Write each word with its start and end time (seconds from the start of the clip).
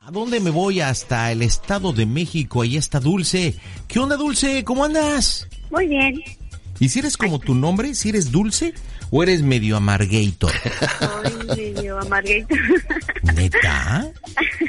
A 0.00 0.10
dónde 0.10 0.40
me 0.40 0.50
voy? 0.50 0.80
Hasta 0.80 1.30
el 1.30 1.42
Estado 1.42 1.92
de 1.92 2.06
México. 2.06 2.62
Ahí 2.62 2.76
está 2.76 2.98
Dulce. 3.00 3.54
¿Qué 3.86 3.98
onda, 4.00 4.16
Dulce? 4.16 4.64
¿Cómo 4.64 4.84
andas? 4.84 5.48
Muy 5.70 5.86
bien. 5.86 6.20
¿Y 6.78 6.88
si 6.90 6.98
eres 6.98 7.16
como 7.16 7.38
tu 7.38 7.54
nombre? 7.54 7.94
¿Si 7.94 8.10
eres 8.10 8.30
Dulce? 8.30 8.74
¿O 9.10 9.22
eres 9.22 9.42
medio 9.42 9.76
amargator? 9.76 10.52
Soy 10.98 11.56
medio 11.56 11.98
amarguita. 12.00 12.54
¿Neta? 13.34 14.08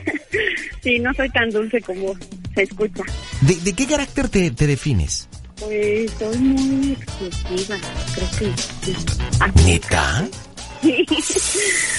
sí, 0.84 1.00
no 1.00 1.14
soy 1.14 1.30
tan 1.32 1.50
dulce 1.50 1.82
como 1.82 2.16
se 2.56 2.64
escucha. 2.64 3.04
¿De, 3.42 3.56
de 3.56 3.74
qué 3.74 3.88
carácter 3.88 4.30
te, 4.30 4.52
te 4.52 4.68
defines? 4.68 5.28
Pues 5.60 6.12
soy 6.20 6.38
muy 6.38 6.92
explosiva, 6.94 7.78
creo 8.14 8.30
que 8.40 8.62
sí. 8.86 8.96
¿Neta? 9.66 10.28
sí. 10.82 11.06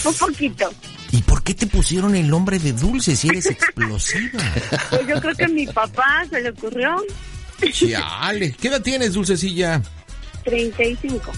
Un 0.09 0.15
poquito. 0.15 0.71
¿Y 1.11 1.23
por 1.23 1.43
qué 1.43 1.55
te 1.55 1.67
pusieron 1.67 2.15
el 2.15 2.29
nombre 2.29 2.59
de 2.59 2.73
Dulce 2.73 3.17
si 3.17 3.29
eres 3.29 3.47
explosiva? 3.47 4.41
Pues 4.91 5.07
yo 5.07 5.21
creo 5.21 5.35
que 5.35 5.45
a 5.45 5.49
mi 5.49 5.67
papá 5.67 6.25
se 6.31 6.41
le 6.41 6.51
ocurrió 6.51 7.03
Chale. 7.73 8.53
¿Qué 8.53 8.69
edad 8.69 8.83
tienes, 8.83 9.15
Dulcecilla? 9.15 9.83
35. 10.49 11.33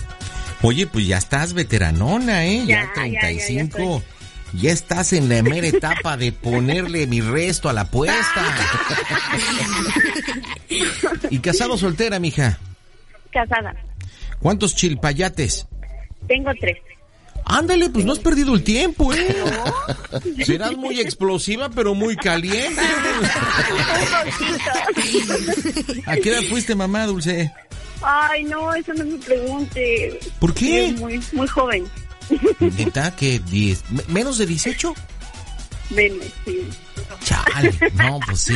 Oye, 0.62 0.86
pues 0.86 1.06
ya 1.06 1.18
estás 1.18 1.52
veteranona, 1.54 2.44
¿eh? 2.46 2.64
Ya, 2.66 2.90
Ya, 2.94 2.94
ya, 2.94 3.06
ya, 3.06 3.12
ya 3.12 3.20
35. 3.20 4.02
Ya, 4.52 4.72
estás 4.72 5.12
en 5.12 5.28
la 5.28 5.42
mera 5.42 5.66
etapa 5.68 6.16
de 6.16 6.32
ponerle 6.32 7.06
mi 7.06 7.20
resto 7.20 7.68
a 7.68 7.72
la 7.72 7.82
apuesta. 7.82 8.18
¿Y 11.30 11.38
casado 11.38 11.74
o 11.74 11.78
soltera, 11.78 12.18
mija? 12.18 12.58
Casada. 13.32 13.74
¿Cuántos 14.40 14.74
chilpayates? 14.74 15.66
Tengo 16.26 16.50
tres. 16.60 16.78
Ándale, 17.44 17.90
pues 17.90 18.04
no 18.04 18.12
has 18.12 18.18
perdido 18.18 18.54
el 18.54 18.62
tiempo, 18.62 19.12
¿eh? 19.14 19.34
Serás 20.44 20.76
muy 20.76 21.00
explosiva, 21.00 21.68
pero 21.70 21.94
muy 21.94 22.16
caliente. 22.16 22.80
¿A 26.06 26.16
qué 26.16 26.30
edad 26.30 26.42
fuiste 26.48 26.74
mamá, 26.74 27.06
Dulce? 27.06 27.52
Ay, 28.02 28.44
no, 28.44 28.72
eso 28.74 28.92
no 28.94 29.04
me 29.04 29.18
pregunte. 29.18 30.18
¿Por 30.38 30.54
qué? 30.54 30.86
Es 30.88 30.98
muy, 31.00 31.20
muy 31.32 31.46
joven. 31.48 31.84
¿Neta? 32.60 33.14
¿Qué? 33.16 33.40
¿Diez? 33.40 33.82
¿Me- 33.90 34.04
¿Menos 34.08 34.38
de 34.38 34.46
18? 34.46 34.94
Ven, 35.90 36.14
sí. 36.44 36.68
Chale, 37.24 37.74
no, 37.94 38.20
pues 38.24 38.40
sí. 38.40 38.54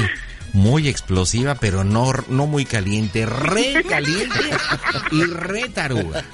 Muy 0.52 0.86
explosiva, 0.88 1.56
pero 1.56 1.82
no, 1.82 2.12
no 2.28 2.46
muy 2.46 2.64
caliente. 2.64 3.26
Re 3.26 3.82
caliente 3.88 4.38
y 5.10 5.24
re 5.24 5.68
taruga. 5.70 6.24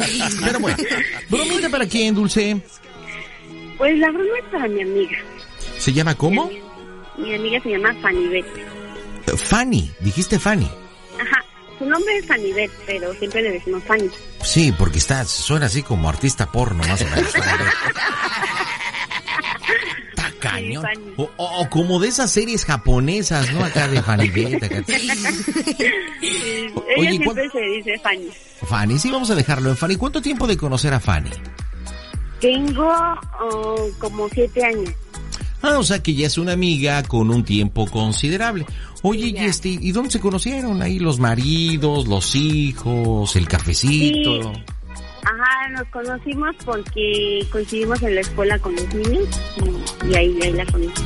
Pero 0.44 0.60
bueno, 0.60 0.76
bromita 1.30 1.70
para 1.70 1.86
quién, 1.86 2.14
Dulce. 2.14 2.60
Pues 3.78 3.98
la 3.98 4.10
broma 4.10 4.28
es 4.38 4.44
para 4.52 4.68
mi 4.68 4.82
amiga. 4.82 5.16
¿Se 5.78 5.92
llama 5.94 6.14
cómo? 6.14 6.50
Mi 7.16 7.34
amiga 7.34 7.60
se 7.62 7.70
llama 7.70 7.94
Fanibet. 8.02 8.44
Fanny, 9.36 9.90
dijiste 10.00 10.38
Fanny. 10.38 10.70
Ajá. 11.18 11.42
Su 11.80 11.86
nombre 11.86 12.16
es 12.18 12.26
Fanibet, 12.26 12.70
pero 12.86 13.12
siempre 13.14 13.42
le 13.42 13.52
decimos 13.52 13.82
Fanny. 13.84 14.08
Sí, 14.44 14.70
porque 14.78 14.98
está, 14.98 15.24
suena 15.24 15.66
así 15.66 15.82
como 15.82 16.08
artista 16.08 16.46
porno, 16.52 16.84
más 16.86 17.00
o 17.02 17.04
menos. 17.06 17.32
Fanny. 20.40 20.76
O, 21.16 21.22
o- 21.36 21.60
o 21.60 21.68
como 21.70 21.98
de 22.00 22.08
esas 22.08 22.30
series 22.30 22.64
japonesas, 22.64 23.52
¿no? 23.52 23.62
Acá 23.64 23.88
de 23.88 24.02
Fanny 24.02 24.28
acá. 24.56 24.66
Ella 24.88 25.14
Oye, 26.96 27.10
siempre 27.10 27.34
¿cuán- 27.34 27.50
se 27.52 27.60
dice 27.60 27.98
Fanny. 28.02 28.30
Fanny, 28.66 28.98
sí, 28.98 29.10
vamos 29.10 29.30
a 29.30 29.34
dejarlo 29.34 29.68
en 29.70 29.76
Fanny. 29.76 29.96
¿Cuánto 29.96 30.22
tiempo 30.22 30.46
de 30.46 30.56
conocer 30.56 30.94
a 30.94 31.00
Fanny? 31.00 31.30
Tengo 32.40 32.90
oh, 33.40 33.90
como 33.98 34.28
siete 34.30 34.64
años. 34.64 34.90
Ah, 35.62 35.78
o 35.78 35.82
sea 35.82 36.02
que 36.02 36.14
ya 36.14 36.26
es 36.26 36.38
una 36.38 36.52
amiga 36.52 37.02
con 37.02 37.30
un 37.30 37.44
tiempo 37.44 37.86
considerable. 37.86 38.64
Oye, 39.02 39.28
y 39.28 39.36
este, 39.36 39.68
¿y 39.68 39.92
dónde 39.92 40.10
se 40.10 40.20
conocieron? 40.20 40.82
Ahí 40.82 40.98
los 40.98 41.18
maridos, 41.18 42.06
los 42.06 42.34
hijos, 42.34 43.36
el 43.36 43.48
cafecito. 43.48 44.42
Sí. 44.42 44.62
Ajá, 45.22 45.68
nos 45.68 45.86
conocimos 45.88 46.56
porque 46.64 47.46
coincidimos 47.52 48.02
en 48.02 48.14
la 48.14 48.20
escuela 48.22 48.58
con 48.58 48.74
los 48.74 48.94
niños 48.94 49.28
y, 49.58 50.10
y 50.10 50.14
ahí, 50.14 50.38
ahí 50.42 50.52
la 50.52 50.64
conocí. 50.66 51.02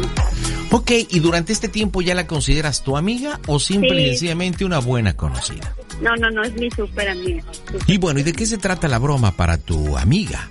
Ok, 0.71 0.91
¿y 1.11 1.21
durante 1.21 1.53
este 1.53 1.69
tiempo 1.69 2.01
ya 2.01 2.15
la 2.15 2.27
consideras 2.27 2.83
tu 2.83 2.97
amiga 2.97 3.41
o 3.47 3.59
simple 3.59 4.03
y 4.03 4.09
sencillamente 4.11 4.65
una 4.65 4.79
buena 4.79 5.17
conocida? 5.17 5.75
No, 6.01 6.17
no, 6.17 6.31
no, 6.31 6.43
es 6.43 6.55
mi 6.55 6.71
súper 6.71 7.09
amiga. 7.09 7.43
Y 7.87 7.99
bueno, 7.99 8.21
¿y 8.21 8.23
de 8.23 8.33
qué 8.33 8.47
se 8.47 8.59
trata 8.59 8.89
la 8.89 8.99
broma 8.99 9.33
para 9.33 9.59
tu 9.59 9.97
amiga? 9.97 10.49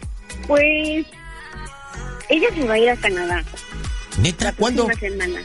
Pues 0.47 1.05
ella 2.29 2.47
se 2.53 2.65
va 2.65 2.73
a 2.73 2.79
ir 2.79 2.89
a 2.89 2.95
Canadá 2.97 3.43
¿Neta? 4.17 4.45
la 4.45 4.53
¿Cuándo? 4.53 4.85
próxima 4.85 5.09
semana. 5.25 5.41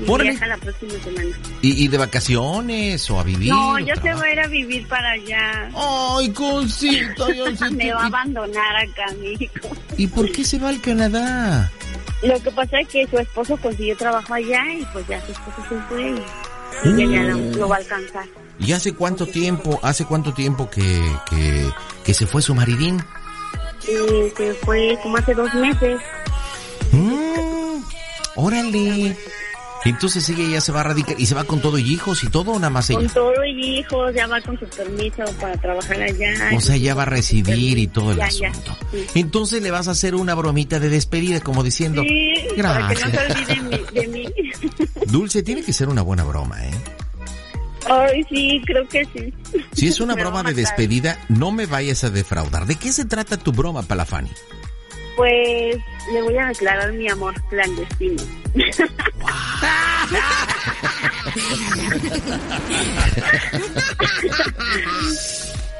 Y 0.00 0.22
viaja 0.22 0.46
la 0.46 0.56
próxima 0.58 0.92
semana. 1.02 1.36
¿Y, 1.62 1.84
y 1.84 1.88
de 1.88 1.98
vacaciones 1.98 3.10
o 3.10 3.18
a 3.18 3.24
vivir? 3.24 3.48
No, 3.52 3.78
yo 3.80 3.94
se 3.94 4.00
trabajo? 4.00 4.20
va 4.22 4.26
a 4.28 4.32
ir 4.32 4.40
a 4.40 4.46
vivir 4.46 4.86
para 4.88 5.10
allá. 5.10 5.70
Ay, 5.74 6.30
cosita, 6.30 7.32
yo 7.34 7.46
sí 7.56 7.64
Me 7.74 7.84
te- 7.84 7.92
va 7.94 8.02
a 8.02 8.06
abandonar 8.06 8.76
acá, 8.76 9.06
México. 9.20 9.68
¿Y 9.96 10.06
por 10.06 10.30
qué 10.30 10.44
se 10.44 10.58
va 10.58 10.68
al 10.68 10.80
Canadá? 10.80 11.70
Lo 12.22 12.40
que 12.42 12.50
pasa 12.50 12.80
es 12.80 12.88
que 12.88 13.06
su 13.08 13.18
esposo 13.18 13.56
consiguió 13.56 13.96
trabajo 13.96 14.34
allá 14.34 14.62
y 14.72 14.84
pues 14.92 15.06
ya 15.08 15.20
su 15.24 15.32
esposo 15.32 15.62
se 15.68 15.80
fue 15.88 16.10
y, 16.84 16.88
y 17.02 17.12
ya 17.12 17.20
Uh. 17.20 17.50
lo, 17.52 17.56
lo 17.58 17.68
va 17.68 17.76
a 17.76 17.78
alcanzar. 17.78 18.24
¿Y 18.60 18.72
hace 18.72 18.92
cuánto 18.94 19.26
tiempo, 19.26 19.78
hace 19.82 20.04
cuánto 20.04 20.32
tiempo 20.34 20.68
que, 20.70 20.82
que, 21.30 21.70
que 22.04 22.14
se 22.14 22.26
fue 22.26 22.42
su 22.42 22.54
maridín? 22.54 23.02
Y 23.84 24.30
se 24.36 24.52
fue 24.64 24.98
como 25.02 25.16
hace 25.16 25.32
dos 25.34 25.52
meses. 25.54 26.00
Órale. 28.40 29.16
Entonces 29.84 30.28
ella 30.28 30.44
ya 30.48 30.60
se 30.60 30.72
va 30.72 30.80
a 30.80 30.84
radicar 30.84 31.14
y 31.18 31.26
se 31.26 31.34
va 31.34 31.44
con 31.44 31.60
todo 31.60 31.78
y 31.78 31.92
hijos 31.92 32.24
y 32.24 32.28
todo 32.28 32.50
o 32.52 32.58
nada 32.58 32.68
más 32.70 32.88
Con 32.90 33.00
ella. 33.04 33.12
todo 33.14 33.44
y 33.44 33.78
hijos, 33.78 34.12
ya 34.14 34.26
va 34.26 34.40
con 34.40 34.58
su 34.58 34.66
permiso 34.66 35.22
para 35.40 35.56
trabajar 35.56 36.02
allá. 36.02 36.50
O 36.56 36.60
sea, 36.60 36.76
ya 36.76 36.94
va 36.94 37.02
a 37.02 37.06
residir 37.06 37.78
y 37.78 37.86
todo 37.86 38.10
el 38.12 38.18
Ya, 38.18 38.28
ya, 38.28 38.48
asunto. 38.50 38.76
sí. 38.92 39.06
Entonces 39.14 39.62
le 39.62 39.70
vas 39.70 39.86
a 39.88 39.92
hacer 39.92 40.14
una 40.16 40.34
bromita 40.34 40.80
de 40.80 40.88
despedida 40.88 41.40
como 41.40 41.62
diciendo, 41.62 42.02
Sí, 42.02 42.34
para 42.60 42.88
que 42.88 42.94
no 42.94 43.00
se 43.00 43.10
gracias. 43.10 43.58
olviden 43.60 43.70
de 43.94 44.08
mí. 44.08 44.28
Dulce, 45.06 45.42
tiene 45.42 45.62
que 45.62 45.72
ser 45.72 45.88
una 45.88 46.02
buena 46.02 46.24
broma, 46.24 46.64
¿eh? 46.66 46.70
Ay, 47.88 48.22
sí, 48.28 48.60
creo 48.66 48.86
que 48.88 49.04
sí. 49.06 49.32
Si 49.72 49.86
es 49.86 50.00
una 50.00 50.14
broma 50.16 50.42
de 50.42 50.54
despedida, 50.54 51.18
no 51.28 51.52
me 51.52 51.66
vayas 51.66 52.02
a 52.04 52.10
defraudar. 52.10 52.66
¿De 52.66 52.74
qué 52.76 52.92
se 52.92 53.04
trata 53.04 53.36
tu 53.36 53.52
broma, 53.52 53.82
Palafani? 53.84 54.30
Pues 55.18 55.76
le 56.12 56.22
voy 56.22 56.38
a 56.38 56.46
declarar 56.46 56.92
mi 56.92 57.08
amor 57.10 57.34
clandestino. 57.50 58.22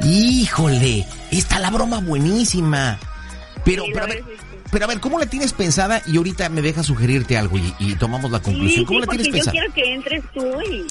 Híjole, 0.03 1.07
está 1.31 1.59
la 1.59 1.71
broma 1.71 2.01
buenísima. 2.01 2.99
Pero, 3.65 3.85
Sí, 3.85 3.91
pero, 3.93 4.05
a 4.05 4.09
ver, 4.09 4.25
pero 4.71 4.85
a 4.85 4.89
ver, 4.89 5.01
¿cómo 5.01 5.19
la 5.19 5.27
tienes 5.27 5.53
pensada? 5.53 6.01
Y 6.07 6.17
ahorita 6.17 6.49
me 6.49 6.63
deja 6.63 6.83
sugerirte 6.83 7.37
algo 7.37 7.59
y, 7.59 7.75
y 7.79 7.95
tomamos 7.97 8.31
la 8.31 8.41
conclusión. 8.41 8.81
Sí, 8.81 8.85
¿Cómo 8.87 9.01
sí, 9.01 9.07
la 9.07 9.11
tienes 9.13 9.27
porque 9.29 9.39
yo 9.39 9.45
pensada? 9.45 9.53
quiero 9.53 9.75
que 9.75 9.95
entres 9.95 10.25
tú 10.33 10.61
y... 10.63 10.87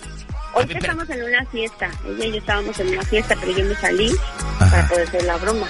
Ahorita 0.54 0.74
ver, 0.74 0.78
estamos 0.84 1.10
en 1.10 1.24
una 1.24 1.46
fiesta. 1.46 1.90
Ella 2.08 2.26
y 2.26 2.32
yo 2.32 2.38
estábamos 2.38 2.80
en 2.80 2.88
una 2.90 3.04
fiesta, 3.04 3.36
pero 3.40 3.58
yo 3.58 3.66
me 3.66 3.76
salí 3.76 4.12
Ajá. 4.60 4.70
para 4.72 4.88
poder 4.88 5.08
hacer 5.08 5.24
la 5.24 5.38
broma. 5.38 5.68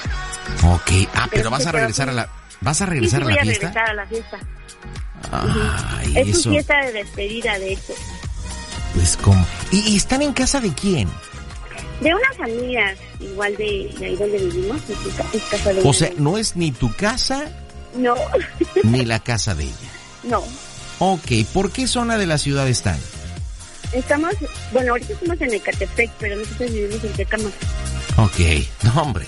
Ok, 0.63 0.91
ah, 1.13 1.27
pero 1.29 1.29
Pero 1.31 1.49
vas 1.51 1.65
a 1.65 1.71
regresar 1.71 2.09
a 2.09 2.13
la... 2.13 2.29
¿Vas 2.61 2.81
a 2.81 2.85
regresar 2.85 3.19
sí, 3.19 3.23
a 3.23 3.25
voy 3.25 3.33
la 3.35 3.41
a 3.41 3.45
fiesta? 3.45 3.67
regresar 3.67 3.89
a 3.89 3.93
la 3.93 4.05
fiesta. 4.07 4.39
Ay, 5.31 6.13
es 6.15 6.27
eso, 6.29 6.41
su 6.43 6.49
fiesta 6.51 6.85
de 6.85 6.91
despedida, 6.93 7.59
de 7.59 7.73
hecho. 7.73 7.93
pues 8.93 9.17
como... 9.17 9.45
¿Y, 9.71 9.79
y 9.91 9.97
están 9.97 10.21
en 10.21 10.33
casa 10.33 10.59
de 10.61 10.73
quién? 10.73 11.09
De 12.01 12.13
unas 12.13 12.39
amigas, 12.39 12.97
igual 13.19 13.55
de, 13.57 13.93
de 13.99 14.05
ahí 14.05 14.15
donde 14.15 14.37
vivimos, 14.37 14.77
es, 15.33 15.43
casa 15.49 15.73
de 15.73 15.81
O 15.83 15.93
sea, 15.93 16.07
amiga. 16.09 16.23
no 16.23 16.37
es 16.37 16.55
ni 16.55 16.71
tu 16.71 16.93
casa 16.95 17.45
No. 17.95 18.15
Ni 18.83 19.03
la 19.05 19.19
casa 19.19 19.55
de 19.55 19.63
ella. 19.63 19.73
No. 20.23 20.43
Ok, 20.99 21.31
¿por 21.53 21.71
qué 21.71 21.87
zona 21.87 22.17
de 22.17 22.27
la 22.27 22.37
ciudad 22.37 22.67
están? 22.67 22.97
Estamos, 23.93 24.33
bueno, 24.71 24.91
ahorita 24.91 25.13
estamos 25.13 25.41
en 25.41 25.53
Ecatepec, 25.53 26.11
pero 26.19 26.35
nosotros 26.35 26.71
vivimos 26.71 27.03
en 27.03 27.13
Tecama. 27.13 27.49
Ok, 28.17 28.39
no 28.83 29.01
hombre. 29.01 29.25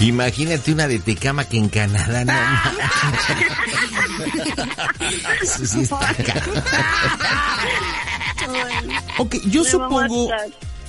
Imagínate 0.00 0.72
una 0.72 0.88
de 0.88 0.98
Tecama 0.98 1.44
que 1.44 1.58
en 1.58 1.68
Canadá 1.68 2.24
no. 2.24 2.32
sí 5.66 5.80
está 5.80 5.98
ok, 9.18 9.36
yo 9.46 9.64
supongo, 9.64 10.30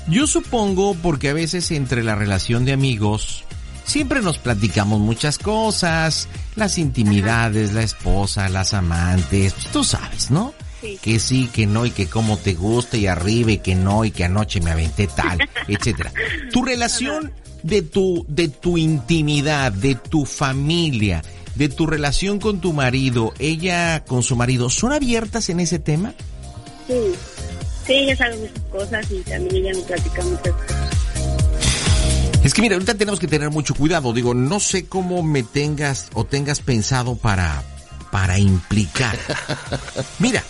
yo 0.08 0.28
supongo 0.28 0.96
porque 0.96 1.30
a 1.30 1.34
veces 1.34 1.72
entre 1.72 2.04
la 2.04 2.16
relación 2.16 2.66
de 2.66 2.74
amigos 2.74 3.44
siempre 3.86 4.22
nos 4.22 4.38
platicamos 4.38 5.00
muchas 5.00 5.38
cosas, 5.38 6.28
las 6.56 6.78
intimidades, 6.78 7.74
la 7.74 7.84
esposa, 7.84 8.50
las 8.50 8.74
amantes, 8.74 9.54
pues 9.54 9.72
tú 9.72 9.84
sabes, 9.84 10.32
¿no? 10.32 10.54
Que 11.02 11.20
sí, 11.20 11.50
que 11.52 11.66
no, 11.66 11.86
y 11.86 11.92
que 11.92 12.08
cómo 12.08 12.38
te 12.38 12.54
gusta, 12.54 12.98
y 12.98 13.08
arriba, 13.08 13.54
y 13.54 13.58
que 13.58 13.74
no, 13.74 14.06
y 14.06 14.12
que 14.12 14.26
anoche 14.26 14.62
me 14.62 14.72
aventé 14.72 15.08
tal, 15.08 15.40
etcétera. 15.68 16.12
Tu 16.52 16.64
relación 16.64 17.32
de 17.66 17.82
tu, 17.82 18.26
de 18.28 18.48
tu 18.48 18.78
intimidad, 18.78 19.72
de 19.72 19.96
tu 19.96 20.26
familia, 20.26 21.24
de 21.56 21.68
tu 21.68 21.88
relación 21.88 22.40
con 22.40 22.62
tu 22.62 22.74
marido, 22.74 23.34
ella 23.40 24.06
con 24.06 24.22
su 24.22 24.36
marido, 24.36 24.70
¿son 24.70 24.94
abiertas 24.94 25.50
en 25.50 25.60
ese 25.60 25.80
tema? 25.80 26.14
Sí, 26.88 26.94
sí, 27.88 27.94
ella 27.94 28.16
sabe 28.16 28.38
muchas 28.38 28.64
cosas 28.72 29.12
y 29.12 29.20
también 29.22 29.66
ella 29.66 29.80
me 29.80 29.82
platica 29.82 30.24
muchas 30.24 30.54
cosas. 30.54 30.76
Es 32.44 32.54
que 32.54 32.62
mira, 32.62 32.76
ahorita 32.76 32.94
tenemos 32.94 33.20
que 33.20 33.28
tener 33.28 33.50
mucho 33.50 33.74
cuidado. 33.74 34.14
Digo, 34.14 34.36
no 34.36 34.60
sé 34.60 34.86
cómo 34.86 35.24
me 35.24 35.42
tengas 35.42 36.10
o 36.14 36.24
tengas 36.24 36.60
pensado 36.60 37.16
para, 37.16 37.64
para 38.12 38.38
implicar. 38.38 39.18
Mira, 40.20 40.44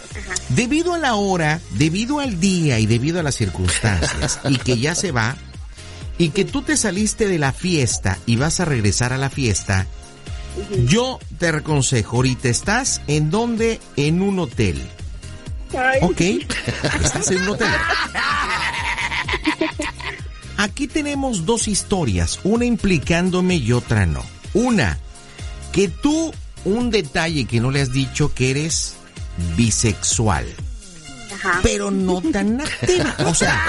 debido 0.49 0.93
a 0.93 0.97
la 0.97 1.15
hora, 1.15 1.61
debido 1.71 2.19
al 2.19 2.41
día 2.41 2.79
y 2.79 2.85
debido 2.85 3.21
a 3.21 3.23
las 3.23 3.35
circunstancias 3.35 4.41
y 4.49 4.57
que 4.57 4.77
ya 4.77 4.93
se 4.93 5.13
va, 5.13 5.37
y 6.17 6.29
que 6.29 6.45
tú 6.45 6.61
te 6.61 6.77
saliste 6.77 7.27
de 7.27 7.39
la 7.39 7.51
fiesta 7.51 8.17
y 8.25 8.37
vas 8.37 8.59
a 8.59 8.65
regresar 8.65 9.13
a 9.13 9.17
la 9.17 9.29
fiesta, 9.29 9.87
yo 10.85 11.19
te 11.37 11.49
aconsejo, 11.49 12.17
ahorita 12.17 12.47
estás 12.49 13.01
en 13.07 13.29
donde, 13.29 13.79
en 13.97 14.21
un 14.21 14.39
hotel. 14.39 14.81
Ok, 16.01 16.21
estás 16.21 17.31
en 17.31 17.41
un 17.41 17.49
hotel. 17.49 17.67
Aquí 20.57 20.87
tenemos 20.87 21.45
dos 21.45 21.67
historias, 21.67 22.39
una 22.43 22.63
implicándome 22.65 23.55
y 23.55 23.73
otra 23.73 24.05
no. 24.05 24.23
Una, 24.53 24.97
que 25.73 25.89
tú, 25.89 26.33
un 26.63 26.91
detalle 26.91 27.45
que 27.45 27.59
no 27.59 27.71
le 27.71 27.81
has 27.81 27.91
dicho 27.91 28.33
que 28.33 28.51
eres 28.51 28.95
bisexual. 29.57 30.45
Pero 31.63 31.91
no 31.91 32.21
tan 32.21 32.61
activa. 32.61 33.15
O 33.25 33.33
sea, 33.33 33.61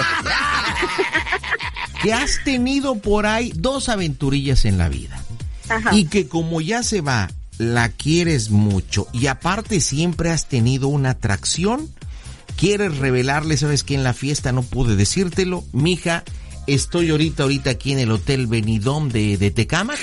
que 2.02 2.12
has 2.12 2.42
tenido 2.44 2.96
por 2.96 3.26
ahí 3.26 3.52
dos 3.54 3.88
aventurillas 3.88 4.64
en 4.64 4.78
la 4.78 4.88
vida. 4.88 5.22
Y 5.92 6.04
que 6.04 6.28
como 6.28 6.60
ya 6.60 6.84
se 6.84 7.00
va, 7.00 7.28
la 7.58 7.88
quieres 7.88 8.50
mucho 8.50 9.08
y 9.12 9.26
aparte 9.26 9.80
siempre 9.80 10.30
has 10.30 10.46
tenido 10.46 10.88
una 10.88 11.10
atracción, 11.10 11.88
quieres 12.56 12.98
revelarle, 12.98 13.56
sabes 13.56 13.82
que 13.82 13.94
en 13.94 14.04
la 14.04 14.12
fiesta 14.12 14.52
no 14.52 14.62
pude 14.62 14.96
decírtelo, 14.96 15.64
mija, 15.72 16.24
estoy 16.66 17.10
ahorita, 17.10 17.44
ahorita 17.44 17.70
aquí 17.70 17.92
en 17.92 17.98
el 18.00 18.10
Hotel 18.10 18.46
Benidón 18.46 19.08
de, 19.08 19.36
de 19.36 19.50
Tecama. 19.50 19.94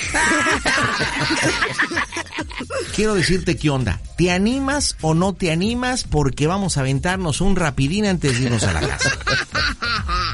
Quiero 2.94 3.14
decirte 3.14 3.56
qué 3.56 3.70
onda. 3.70 4.00
¿Te 4.16 4.30
animas 4.30 4.96
o 5.00 5.14
no 5.14 5.34
te 5.34 5.50
animas? 5.50 6.04
Porque 6.04 6.46
vamos 6.46 6.76
a 6.76 6.80
aventarnos 6.80 7.40
un 7.40 7.56
rapidín 7.56 8.06
antes 8.06 8.38
de 8.38 8.44
irnos 8.44 8.62
a 8.62 8.72
la 8.72 8.80
casa. 8.80 9.10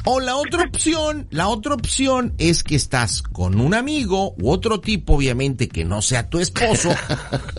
O 0.04 0.20
la 0.20 0.36
otra 0.36 0.64
opción, 0.64 1.26
la 1.30 1.48
otra 1.48 1.74
opción 1.74 2.34
es 2.38 2.62
que 2.62 2.76
estás 2.76 3.22
con 3.22 3.60
un 3.60 3.74
amigo 3.74 4.34
u 4.38 4.50
otro 4.50 4.80
tipo, 4.80 5.14
obviamente, 5.14 5.68
que 5.68 5.84
no 5.84 6.02
sea 6.02 6.28
tu 6.28 6.38
esposo, 6.38 6.94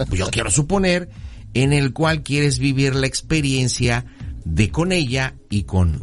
pues 0.08 0.20
yo 0.20 0.28
quiero 0.30 0.52
suponer, 0.52 1.10
en 1.54 1.74
el 1.74 1.94
cual 1.94 2.24
quieres 2.24 2.60
vivir 2.60 2.96
la 2.96 3.08
experiencia 3.08 4.06
de 4.44 4.70
con 4.70 4.92
ella 4.92 5.36
y 5.50 5.64
con, 5.64 6.02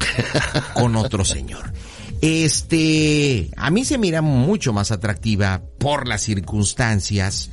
con 0.74 0.96
otro 0.96 1.24
señor. 1.24 1.72
Este, 2.20 3.50
a 3.56 3.70
mí 3.70 3.84
se 3.84 3.98
mira 3.98 4.22
mucho 4.22 4.72
más 4.72 4.90
atractiva 4.90 5.62
por 5.78 6.08
las 6.08 6.22
circunstancias 6.22 7.50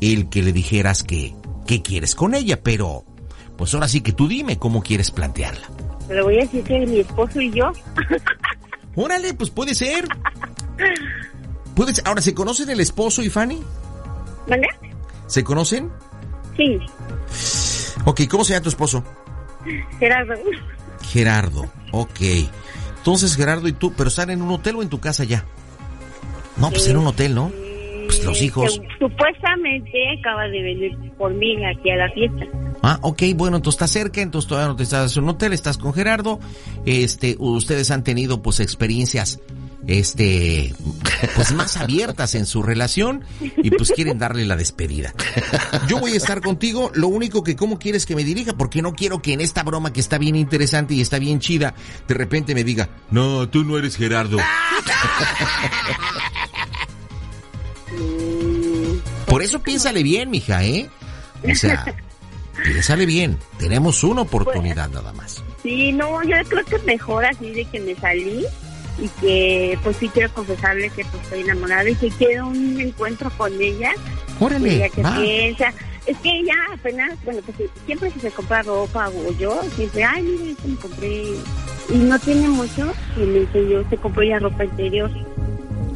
el 0.00 0.28
que 0.28 0.42
le 0.42 0.52
dijeras 0.52 1.02
que, 1.02 1.34
¿qué 1.66 1.82
quieres 1.82 2.14
con 2.14 2.34
ella? 2.34 2.62
Pero, 2.62 3.04
pues 3.56 3.74
ahora 3.74 3.88
sí 3.88 4.00
que 4.00 4.12
tú 4.12 4.28
dime 4.28 4.58
cómo 4.58 4.82
quieres 4.82 5.10
plantearla. 5.10 5.68
Le 6.08 6.22
voy 6.22 6.38
a 6.38 6.42
decir 6.42 6.62
que 6.64 6.86
mi 6.86 7.00
esposo 7.00 7.40
y 7.40 7.50
yo. 7.50 7.72
Órale, 8.94 9.34
pues 9.34 9.50
puede 9.50 9.74
ser. 9.74 10.06
Puede 11.74 11.94
ser. 11.94 12.06
Ahora, 12.06 12.20
¿se 12.20 12.34
conocen 12.34 12.70
el 12.70 12.80
esposo 12.80 13.22
y 13.22 13.30
Fanny? 13.30 13.62
¿Vale? 14.46 14.68
¿Se 15.26 15.42
conocen? 15.42 15.90
Sí. 16.56 16.78
Ok, 18.04 18.22
¿cómo 18.28 18.44
se 18.44 18.52
llama 18.52 18.62
tu 18.62 18.68
esposo? 18.68 19.02
Gerardo. 19.98 20.34
Gerardo, 21.10 21.70
ok. 21.90 22.20
Entonces, 23.04 23.36
Gerardo 23.36 23.68
y 23.68 23.74
tú, 23.74 23.92
pero 23.94 24.08
están 24.08 24.30
en 24.30 24.40
un 24.40 24.50
hotel 24.50 24.76
o 24.76 24.82
en 24.82 24.88
tu 24.88 24.98
casa 24.98 25.24
ya? 25.24 25.44
No, 26.56 26.70
pues 26.70 26.88
en 26.88 26.96
un 26.96 27.06
hotel, 27.06 27.34
¿no? 27.34 27.52
Pues 28.06 28.24
los 28.24 28.40
hijos. 28.40 28.80
Supuestamente 28.98 29.90
acaba 30.18 30.44
de 30.44 30.62
venir 30.62 31.12
por 31.18 31.34
mí 31.34 31.54
aquí 31.66 31.90
a 31.90 31.96
la 31.96 32.10
fiesta. 32.12 32.46
Ah, 32.82 32.98
ok, 33.02 33.24
bueno, 33.34 33.58
entonces 33.58 33.76
estás 33.76 33.90
cerca, 33.90 34.22
entonces 34.22 34.48
todavía 34.48 34.68
no 34.68 34.76
te 34.76 34.84
estás 34.84 35.14
en 35.18 35.24
un 35.24 35.28
hotel, 35.28 35.52
estás 35.52 35.76
con 35.76 35.92
Gerardo. 35.92 36.40
Este, 36.86 37.36
ustedes 37.38 37.90
han 37.90 38.04
tenido 38.04 38.40
pues 38.40 38.60
experiencias 38.60 39.38
este 39.86 40.74
pues 41.34 41.52
más 41.52 41.76
abiertas 41.76 42.34
en 42.34 42.46
su 42.46 42.62
relación 42.62 43.24
y 43.40 43.70
pues 43.70 43.92
quieren 43.92 44.18
darle 44.18 44.44
la 44.44 44.56
despedida. 44.56 45.14
Yo 45.88 45.98
voy 45.98 46.12
a 46.12 46.16
estar 46.16 46.40
contigo, 46.40 46.90
lo 46.94 47.08
único 47.08 47.42
que 47.42 47.56
cómo 47.56 47.78
quieres 47.78 48.06
que 48.06 48.16
me 48.16 48.24
dirija, 48.24 48.54
porque 48.54 48.82
no 48.82 48.94
quiero 48.94 49.20
que 49.20 49.32
en 49.32 49.40
esta 49.40 49.62
broma 49.62 49.92
que 49.92 50.00
está 50.00 50.18
bien 50.18 50.36
interesante 50.36 50.94
y 50.94 51.00
está 51.00 51.18
bien 51.18 51.40
chida, 51.40 51.74
de 52.08 52.14
repente 52.14 52.54
me 52.54 52.64
diga, 52.64 52.88
"No, 53.10 53.48
tú 53.48 53.64
no 53.64 53.78
eres 53.78 53.96
Gerardo." 53.96 54.38
Por 59.26 59.42
eso 59.42 59.60
piénsale 59.60 60.02
bien, 60.02 60.30
mija, 60.30 60.64
¿eh? 60.64 60.88
O 61.42 61.54
sea, 61.54 61.84
piénsale 62.62 63.04
bien. 63.06 63.38
Tenemos 63.58 64.04
una 64.04 64.22
oportunidad 64.22 64.88
nada 64.90 65.12
más. 65.12 65.42
Sí, 65.62 65.92
no, 65.92 66.22
yo 66.22 66.36
creo 66.48 66.64
que 66.64 66.76
es 66.76 66.84
mejor 66.84 67.24
así 67.24 67.50
de 67.50 67.64
que 67.64 67.80
me 67.80 67.94
salí 67.96 68.44
y 68.98 69.08
que 69.20 69.78
pues 69.82 69.96
sí 69.96 70.08
quiero 70.08 70.32
confesarle 70.32 70.90
que 70.90 71.04
pues 71.04 71.22
estoy 71.22 71.40
enamorada 71.40 71.88
y 71.88 71.94
que 71.94 72.08
quiero 72.10 72.48
un 72.48 72.80
encuentro 72.80 73.30
con 73.36 73.52
ella. 73.60 73.92
Órale, 74.40 74.90
que 74.90 75.02
piensa. 75.02 75.72
Es 76.06 76.18
que 76.18 76.28
ella 76.28 76.54
apenas, 76.72 77.12
bueno, 77.24 77.40
pues 77.46 77.70
siempre 77.86 78.10
si 78.10 78.20
se 78.20 78.30
compra 78.30 78.62
ropa 78.62 79.08
o 79.08 79.32
yo, 79.38 79.62
siempre, 79.74 80.04
ay, 80.04 80.22
mire, 80.22 80.50
esto 80.50 80.68
me 80.68 80.76
compré. 80.76 81.24
Y 81.88 81.96
no 81.96 82.18
tiene 82.18 82.48
mucho, 82.48 82.92
y 83.16 83.20
me 83.20 83.40
dice 83.40 83.68
yo, 83.70 83.82
se 83.88 83.96
compró 83.96 84.22
ya 84.22 84.38
ropa 84.38 84.64
interior. 84.64 85.10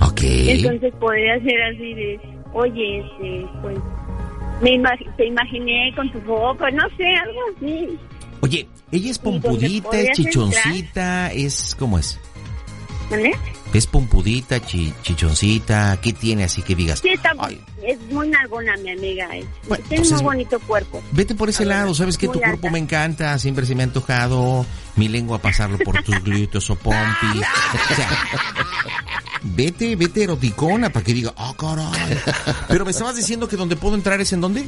Ok. 0.00 0.20
Entonces 0.22 0.94
podría 0.98 1.38
ser 1.40 1.62
así 1.62 1.94
de, 1.94 2.20
oye, 2.54 3.00
este, 3.00 3.46
pues, 3.60 3.78
me 4.62 4.80
te 5.16 5.26
imaginé 5.26 5.92
con 5.94 6.10
tu 6.10 6.20
ropa, 6.20 6.70
no 6.70 6.88
sé, 6.96 7.06
algo 7.06 7.40
así. 7.56 7.98
Oye, 8.40 8.68
ella 8.90 9.10
es 9.10 9.18
pompudita, 9.18 10.00
es 10.00 10.16
chichoncita, 10.16 11.32
es, 11.32 11.74
¿cómo 11.78 11.98
es? 11.98 12.18
¿Vale? 13.10 13.32
Es 13.72 13.86
pompudita, 13.86 14.60
chichoncita, 14.60 15.98
¿qué 16.00 16.12
tiene 16.12 16.44
así 16.44 16.62
que 16.62 16.74
digas? 16.74 17.00
Sí, 17.00 17.10
está, 17.10 17.32
es 17.82 18.00
muy 18.10 18.28
nalgona 18.28 18.76
mi 18.78 18.90
amiga, 18.90 19.28
es, 19.36 19.46
tiene 19.88 20.06
un 20.06 20.14
muy 20.14 20.22
bonito 20.22 20.60
cuerpo. 20.60 21.02
Vete 21.12 21.34
por 21.34 21.48
ese 21.48 21.64
lado, 21.64 21.94
sabes 21.94 22.18
que 22.18 22.28
tu 22.28 22.40
cuerpo 22.40 22.70
me 22.70 22.78
encanta, 22.78 23.38
siempre 23.38 23.66
se 23.66 23.74
me 23.74 23.82
ha 23.82 23.86
antojado 23.86 24.66
mi 24.96 25.08
lengua 25.08 25.38
pasarlo 25.38 25.78
por 25.78 26.02
tus 26.02 26.22
glúteos 26.22 26.68
o 26.70 26.76
pompis. 26.76 27.46
O 27.90 27.94
sea, 27.94 28.08
vete, 29.42 29.96
vete 29.96 30.24
eroticona 30.24 30.90
para 30.90 31.04
que 31.04 31.14
diga, 31.14 31.32
oh 31.36 31.54
caray. 31.54 32.18
Pero 32.68 32.84
me 32.84 32.90
estabas 32.90 33.16
diciendo 33.16 33.48
que 33.48 33.56
donde 33.56 33.76
puedo 33.76 33.94
entrar 33.94 34.20
es 34.20 34.32
en 34.32 34.40
dónde? 34.40 34.66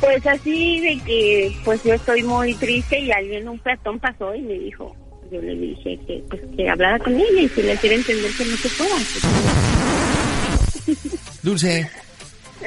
Pues 0.00 0.24
así 0.26 0.80
de 0.80 0.98
que, 1.04 1.56
pues 1.64 1.82
yo 1.82 1.94
estoy 1.94 2.22
muy 2.22 2.54
triste 2.54 3.00
y 3.00 3.10
alguien, 3.10 3.48
un 3.48 3.58
peatón 3.58 3.98
pasó 3.98 4.34
y 4.34 4.42
me 4.42 4.54
dijo, 4.54 4.94
yo 5.30 5.40
le 5.40 5.54
dije 5.54 5.98
que, 6.06 6.22
pues, 6.28 6.42
que 6.56 6.68
hablara 6.68 6.98
con 6.98 7.14
ella 7.14 7.42
y 7.42 7.48
si 7.48 7.62
le 7.62 7.76
quiere 7.76 7.96
entender 7.96 8.30
que 8.32 8.44
no 8.44 8.56
se 8.56 8.68
pueda. 8.70 8.96
Dulce, 11.42 11.90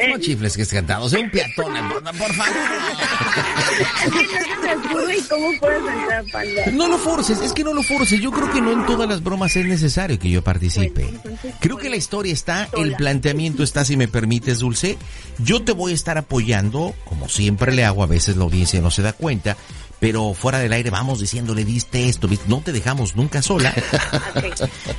No 0.09 0.19
chifles 0.19 0.55
que 0.55 0.61
es 0.63 0.69
cantado, 0.69 1.09
sea 1.09 1.19
un 1.19 1.29
peatón, 1.29 1.73
por 2.17 2.33
favor. 2.33 2.53
No 6.73 6.87
lo 6.87 6.97
forces, 6.97 7.41
es 7.41 7.53
que 7.53 7.63
no 7.63 7.73
lo 7.73 7.81
forces. 7.81 8.19
Yo 8.19 8.31
creo 8.31 8.51
que 8.51 8.61
no 8.61 8.71
en 8.71 8.85
todas 8.85 9.09
las 9.09 9.23
bromas 9.23 9.55
es 9.55 9.65
necesario 9.65 10.19
que 10.19 10.29
yo 10.29 10.43
participe. 10.43 11.07
Creo 11.59 11.77
que 11.77 11.89
la 11.89 11.95
historia 11.95 12.33
está, 12.33 12.69
el 12.77 12.95
planteamiento 12.95 13.63
está, 13.63 13.83
si 13.83 13.97
me 13.97 14.07
permites, 14.07 14.59
Dulce. 14.59 14.97
Yo 15.39 15.63
te 15.63 15.71
voy 15.71 15.91
a 15.93 15.95
estar 15.95 16.17
apoyando, 16.17 16.93
como 17.05 17.29
siempre 17.29 17.73
le 17.73 17.83
hago, 17.83 18.03
a 18.03 18.07
veces 18.07 18.37
la 18.37 18.43
audiencia 18.43 18.79
no 18.81 18.91
se 18.91 19.01
da 19.01 19.13
cuenta, 19.13 19.57
pero 19.99 20.33
fuera 20.33 20.59
del 20.59 20.73
aire 20.73 20.89
vamos 20.89 21.19
diciéndole 21.19 21.65
diste 21.65 22.07
esto, 22.07 22.29
no 22.47 22.61
te 22.61 22.71
dejamos 22.71 23.15
nunca 23.15 23.41
sola. 23.41 23.73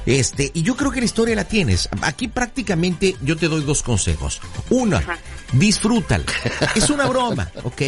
Este, 0.07 0.51
y 0.55 0.63
yo 0.63 0.77
creo 0.77 0.91
que 0.91 1.01
la 1.01 1.05
historia 1.05 1.37
la 1.37 1.45
tienes. 1.45 1.89
Aquí 2.03 2.29
prácticamente 2.29 3.17
yo 3.23 3.37
te 3.37 3.49
doy 3.49 3.63
dos 3.63 3.83
consejos. 3.83 4.41
Una, 4.71 5.03
disfrútala. 5.53 6.25
Es 6.75 6.91
una 6.91 7.07
broma, 7.07 7.51
¿ok? 7.65 7.83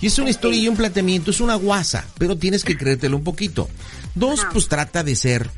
Y 0.00 0.06
es 0.06 0.18
una 0.18 0.30
historia 0.30 0.58
y 0.58 0.68
un 0.68 0.76
planteamiento, 0.76 1.30
es 1.30 1.40
una 1.40 1.54
guasa, 1.54 2.04
pero 2.18 2.36
tienes 2.36 2.64
que 2.64 2.76
creértelo 2.76 3.16
un 3.16 3.24
poquito. 3.24 3.68
Dos, 4.14 4.44
pues 4.52 4.68
trata 4.68 5.04
de 5.04 5.14
ser, 5.14 5.48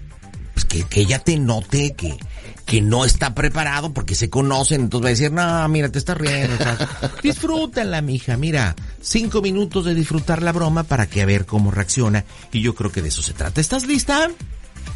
pues 0.53 0.67
que, 0.67 0.85
que 0.85 1.01
ella 1.01 1.19
te 1.21 1.39
note 1.39 1.95
que, 1.95 2.19
que 2.67 2.81
no 2.81 3.05
está 3.05 3.35
preparado 3.35 3.93
porque 3.93 4.15
se 4.15 4.31
conocen, 4.31 4.83
entonces 4.83 5.05
va 5.05 5.09
a 5.09 5.11
decir, 5.11 5.33
no, 5.33 5.69
mira, 5.69 5.91
te 5.91 5.99
estás 5.99 6.17
riendo. 6.17 6.57
Disfrútala, 7.23 8.01
mija, 8.01 8.37
mira, 8.37 8.75
cinco 9.01 9.43
minutos 9.43 9.85
de 9.85 9.95
disfrutar 9.95 10.43
la 10.43 10.53
broma 10.53 10.85
para 10.85 11.07
que 11.07 11.23
a 11.23 11.27
ver 11.27 11.47
cómo 11.47 11.71
reacciona. 11.71 12.25
Y 12.53 12.63
yo 12.63 12.75
creo 12.75 12.91
que 12.91 13.03
de 13.03 13.09
eso 13.09 13.23
se 13.23 13.35
trata. 13.35 13.61
¿Estás 13.61 13.87
lista? 13.87 14.31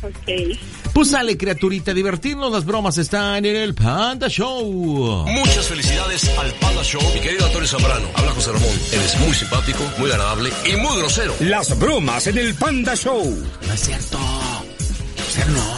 Ok. 0.03 0.57
Pues 0.93 1.11
sale, 1.11 1.37
criaturita, 1.37 1.93
divertirnos. 1.93 2.53
Las 2.53 2.65
bromas 2.65 2.99
están 2.99 3.45
en 3.45 3.57
el 3.57 3.75
Panda 3.75 4.29
Show. 4.29 5.27
Muchas 5.27 5.67
felicidades 5.67 6.29
al 6.39 6.53
Panda 6.55 6.83
Show, 6.83 7.03
mi 7.15 7.21
querido 7.21 7.47
Antonio 7.47 7.69
Zambrano. 7.69 8.09
Habla 8.15 8.33
José 8.33 8.53
Ramón. 8.53 8.81
Eres 8.93 9.19
muy 9.21 9.35
simpático, 9.35 9.85
muy 9.99 10.11
agradable 10.11 10.53
y 10.65 10.77
muy 10.77 10.97
grosero. 10.99 11.35
Las 11.41 11.79
bromas 11.79 12.27
en 12.29 12.39
el 12.39 12.55
Panda 12.55 12.95
Show. 12.95 13.49
No 13.67 13.73
es 13.75 13.81
cierto. 13.81 14.19
O 14.19 15.31
sea, 15.31 15.45
no. 15.47 15.78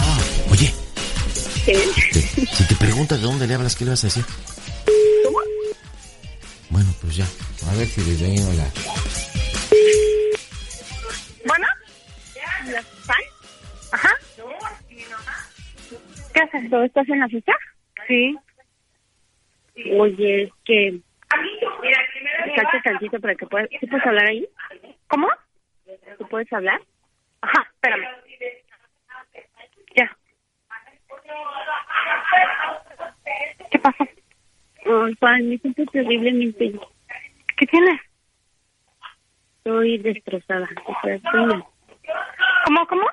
Si 1.64 2.66
te 2.66 2.74
preguntas 2.76 3.20
de 3.20 3.26
dónde 3.26 3.46
le 3.46 3.54
hablas, 3.54 3.76
¿qué 3.76 3.84
le 3.84 3.90
vas 3.90 4.02
a 4.04 4.06
decir? 4.06 4.24
Bueno, 6.70 6.88
pues 7.00 7.16
ya. 7.16 7.26
A 7.70 7.74
ver 7.76 7.86
si 7.86 8.00
les 8.00 8.20
vengo 8.22 8.52
la... 8.54 8.64
¿Bueno? 11.46 11.66
¿La 12.66 12.82
pan? 13.06 13.22
Ajá. 13.92 14.10
¿Qué 16.32 16.40
haces? 16.40 16.70
¿Todo 16.70 16.82
estás 16.84 17.08
en 17.08 17.20
la 17.20 17.28
fiesta? 17.28 17.52
Sí. 18.06 18.36
Oye, 19.98 20.44
es 20.44 20.52
que... 20.64 21.00
Salte 22.56 22.80
tantito 22.82 23.20
para 23.20 23.34
que 23.34 23.46
puedas... 23.46 23.68
¿Sí 23.78 23.86
puedes 23.86 24.06
hablar 24.06 24.26
ahí? 24.28 24.48
¿Cómo? 25.08 25.28
¿Tú 26.18 26.26
puedes 26.28 26.50
hablar? 26.52 26.80
Ajá, 27.42 27.66
espérame. 27.74 28.06
Ya. 29.96 30.16
¿Qué 33.70 33.78
pasó? 33.78 34.04
Ay, 34.04 35.14
Juan, 35.18 35.48
me 35.48 35.58
siento 35.58 35.84
terriblemente... 35.86 36.72
¿Qué 37.56 37.66
tienes? 37.66 38.00
Estoy 39.58 39.98
destrozada. 39.98 40.68
O 40.86 40.96
sea, 41.02 41.14
estoy 41.14 41.46
mal. 41.46 41.64
¿Cómo, 42.64 42.86
cómo? 42.86 43.06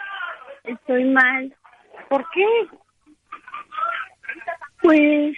Estoy 0.64 1.04
mal. 1.06 1.56
¿Por 2.10 2.30
qué? 2.32 2.46
Pues... 4.82 5.38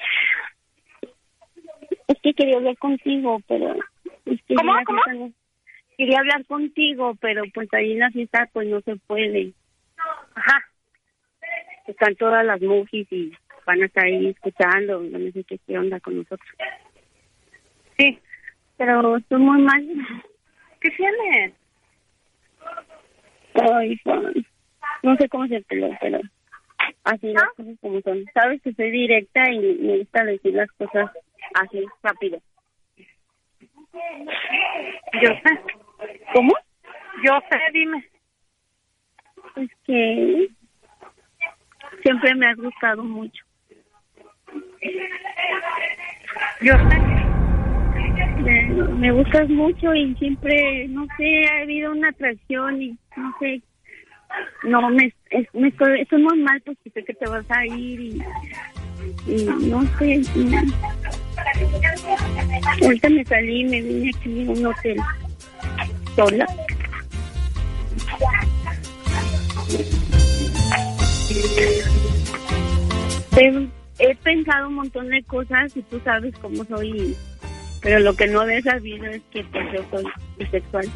Es 2.08 2.22
que 2.22 2.34
quería 2.34 2.58
hablar 2.58 2.78
contigo, 2.78 3.42
pero... 3.48 3.76
es 4.26 4.42
que 4.44 4.56
¿Cómo, 4.56 4.74
cómo? 4.86 5.02
fiesta 5.04 5.40
Quería 5.98 6.20
hablar 6.20 6.46
contigo, 6.46 7.16
pero 7.20 7.44
pues 7.54 7.68
ahí 7.74 7.92
en 7.92 8.00
la 8.00 8.12
fiesta 8.12 8.50
pues 8.54 8.68
no 8.68 8.80
se 8.82 8.96
puede. 8.96 9.52
Ajá. 10.36 10.66
Están 11.88 12.16
todas 12.16 12.46
las 12.46 12.62
mujis 12.62 13.12
y 13.12 13.34
van 13.70 13.84
a 13.84 13.86
estar 13.86 14.04
ahí 14.04 14.30
escuchando, 14.30 15.00
no 15.00 15.32
sé 15.32 15.44
qué, 15.44 15.60
qué 15.68 15.78
onda 15.78 16.00
con 16.00 16.18
nosotros. 16.18 16.50
Sí, 18.00 18.20
pero 18.78 19.16
estoy 19.18 19.40
muy 19.40 19.62
mal. 19.62 19.88
¿Qué 20.82 20.90
tienes? 20.90 21.54
Ay, 23.54 24.02
no 25.04 25.16
sé 25.18 25.30
cómo 25.30 25.48
decirlo, 25.48 25.90
pero 26.02 26.20
así 27.04 27.28
las 27.32 27.50
cosas 27.56 27.76
como 27.80 28.02
son. 28.02 28.26
Sabes 28.34 28.60
que 28.64 28.74
soy 28.74 28.90
directa 28.90 29.52
y 29.52 29.60
me 29.60 30.00
gusta 30.00 30.24
decir 30.24 30.56
las 30.56 30.72
cosas 30.72 31.12
así, 31.54 31.86
rápido. 32.02 32.42
Yo 35.22 35.30
sé. 35.44 35.60
¿Cómo? 36.34 36.54
Yo 37.24 37.40
sé, 37.52 37.60
dime. 37.72 38.04
Es 39.58 39.70
que 39.86 40.50
siempre 42.02 42.34
me 42.34 42.48
has 42.48 42.58
gustado 42.58 43.04
mucho. 43.04 43.49
Me, 48.44 48.64
me 48.98 49.12
gustas 49.12 49.50
mucho 49.50 49.94
y 49.96 50.14
siempre, 50.16 50.88
no 50.90 51.06
sé, 51.18 51.46
ha 51.46 51.62
habido 51.64 51.92
una 51.92 52.10
atracción 52.10 52.82
y 52.82 52.98
no 53.16 53.34
sé, 53.40 53.62
no, 54.64 54.90
me, 54.90 55.14
es- 55.32 55.48
me 55.54 55.70
estoy, 55.70 56.02
estoy 56.02 56.22
mal 56.24 56.62
porque 56.66 56.90
sé 56.94 57.04
que 57.04 57.14
te 57.14 57.30
vas 57.30 57.46
a 57.50 57.66
ir 57.66 58.00
y, 58.02 58.22
no 59.68 59.84
sé. 59.98 60.22
ahorita 62.84 63.10
me 63.10 63.26
salí 63.26 63.64
me 63.66 63.82
vine 63.82 64.12
aquí 64.18 64.48
a 64.48 64.52
un 64.52 64.66
hotel 64.66 64.98
sola. 66.16 66.46
He, 73.36 73.70
he 74.00 74.16
pensado 74.16 74.70
un 74.70 74.76
montón 74.76 75.10
de 75.10 75.22
cosas 75.24 75.76
y 75.76 75.82
tú 75.84 76.00
sabes 76.04 76.34
cómo 76.40 76.64
soy, 76.66 77.16
pero 77.82 78.00
lo 78.00 78.16
que 78.16 78.28
no 78.28 78.42
había 78.42 78.62
sabido 78.62 79.06
es 79.06 79.22
que 79.32 79.44
pues, 79.44 79.66
yo 79.74 79.86
soy 79.92 80.06
bisexual. 80.38 80.90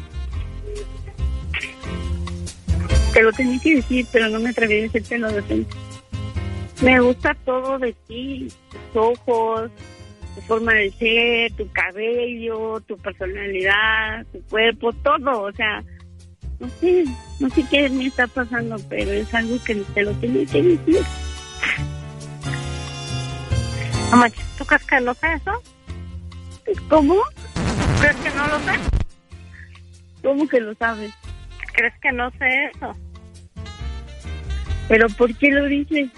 Te 3.12 3.22
lo 3.22 3.32
tenía 3.32 3.60
que 3.60 3.76
decir, 3.76 4.06
pero 4.10 4.28
no 4.28 4.40
me 4.40 4.50
atreví 4.50 4.78
a 4.78 4.82
decírtelo 4.82 5.28
de 5.28 5.34
repente. 5.40 5.76
Me 6.82 6.98
gusta 7.00 7.36
todo 7.44 7.78
de 7.78 7.94
ti, 8.08 8.48
tus 8.70 9.02
ojos, 9.02 9.70
tu 10.34 10.40
forma 10.42 10.72
de 10.72 10.90
ser, 10.92 11.52
tu 11.52 11.70
cabello, 11.70 12.80
tu 12.80 12.96
personalidad, 12.98 14.26
tu 14.32 14.42
cuerpo, 14.42 14.92
todo, 14.92 15.42
o 15.42 15.52
sea, 15.52 15.84
no 16.58 16.68
sé, 16.80 17.04
no 17.38 17.48
sé 17.50 17.64
qué 17.70 17.88
me 17.88 18.06
está 18.06 18.26
pasando, 18.26 18.76
pero 18.88 19.12
es 19.12 19.32
algo 19.32 19.56
que 19.64 19.76
te 19.76 20.02
lo 20.02 20.12
tenía 20.12 20.46
que 20.46 20.62
decir. 20.62 21.00
No 24.10 24.16
manches, 24.16 24.46
¿tú 24.58 24.64
crees 24.64 24.84
que 24.84 25.00
no 25.00 25.14
sé 25.14 25.26
eso? 25.34 25.52
¿Cómo? 26.88 27.16
¿Crees 28.00 28.16
que 28.16 28.30
no 28.30 28.46
lo 28.46 28.58
sé? 28.60 28.72
¿Cómo 30.22 30.48
que 30.48 30.60
lo 30.60 30.74
sabes? 30.74 31.12
¿Crees 31.74 31.94
que 32.00 32.12
no 32.12 32.30
sé 32.32 32.70
eso? 32.74 32.96
¿Pero 34.88 35.06
por 35.18 35.34
qué 35.36 35.50
lo 35.50 35.66
dices? 35.66 36.10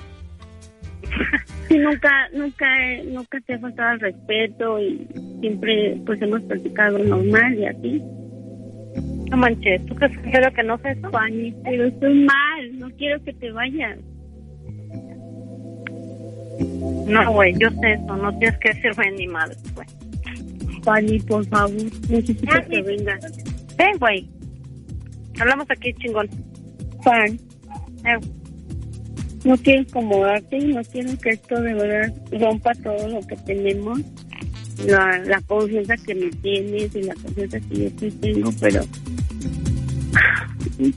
Si 1.68 1.76
nunca, 1.78 2.28
nunca, 2.32 2.66
nunca 3.06 3.40
te 3.40 3.54
ha 3.54 3.58
faltado 3.58 3.94
el 3.94 4.00
respeto 4.00 4.78
y 4.78 5.04
siempre 5.40 6.00
pues 6.06 6.22
hemos 6.22 6.40
platicado 6.42 6.96
normal 6.96 7.58
y 7.58 7.66
así. 7.66 8.02
No 9.28 9.36
manches, 9.36 9.84
¿tú 9.86 9.96
crees 9.96 10.16
que 10.18 10.30
que 10.30 10.62
no 10.62 10.78
sé 10.78 10.92
eso? 10.92 11.10
Fanny, 11.10 11.52
pero 11.64 11.86
estoy 11.86 12.24
mal, 12.24 12.78
no 12.78 12.88
quiero 12.90 13.20
que 13.24 13.32
te 13.32 13.50
vayas. 13.50 13.98
No, 17.06 17.32
güey, 17.32 17.54
yo 17.58 17.70
sé 17.70 17.92
eso, 17.92 18.16
no 18.16 18.36
tienes 18.38 18.58
que 18.58 18.72
decirme 18.72 19.10
ni 19.12 19.26
madre, 19.26 19.56
güey. 19.74 19.86
Fanny, 20.82 21.18
por 21.20 21.44
favor, 21.46 21.72
necesito 22.08 22.46
que 22.70 22.82
vengas. 22.82 23.20
Ven, 23.76 23.98
güey. 23.98 24.28
Hablamos 25.40 25.66
aquí, 25.70 25.92
chingón. 25.94 26.28
Fan. 27.02 27.38
No 29.44 29.56
quiero 29.58 29.82
incomodarte 29.82 30.58
y 30.58 30.72
no 30.72 30.82
quiero 30.84 31.16
que 31.18 31.30
esto 31.30 31.60
de 31.60 31.74
verdad 31.74 32.14
rompa 32.32 32.72
todo 32.74 33.08
lo 33.08 33.20
que 33.20 33.36
tenemos. 33.36 34.00
La, 34.86 35.18
la 35.24 35.40
confianza 35.42 35.96
que 35.96 36.14
me 36.14 36.30
tienes 36.30 36.94
y 36.94 37.02
la 37.02 37.14
confianza 37.14 37.60
que 37.60 37.84
yo 37.84 37.92
te 37.92 38.10
tengo, 38.10 38.50
pero... 38.60 38.82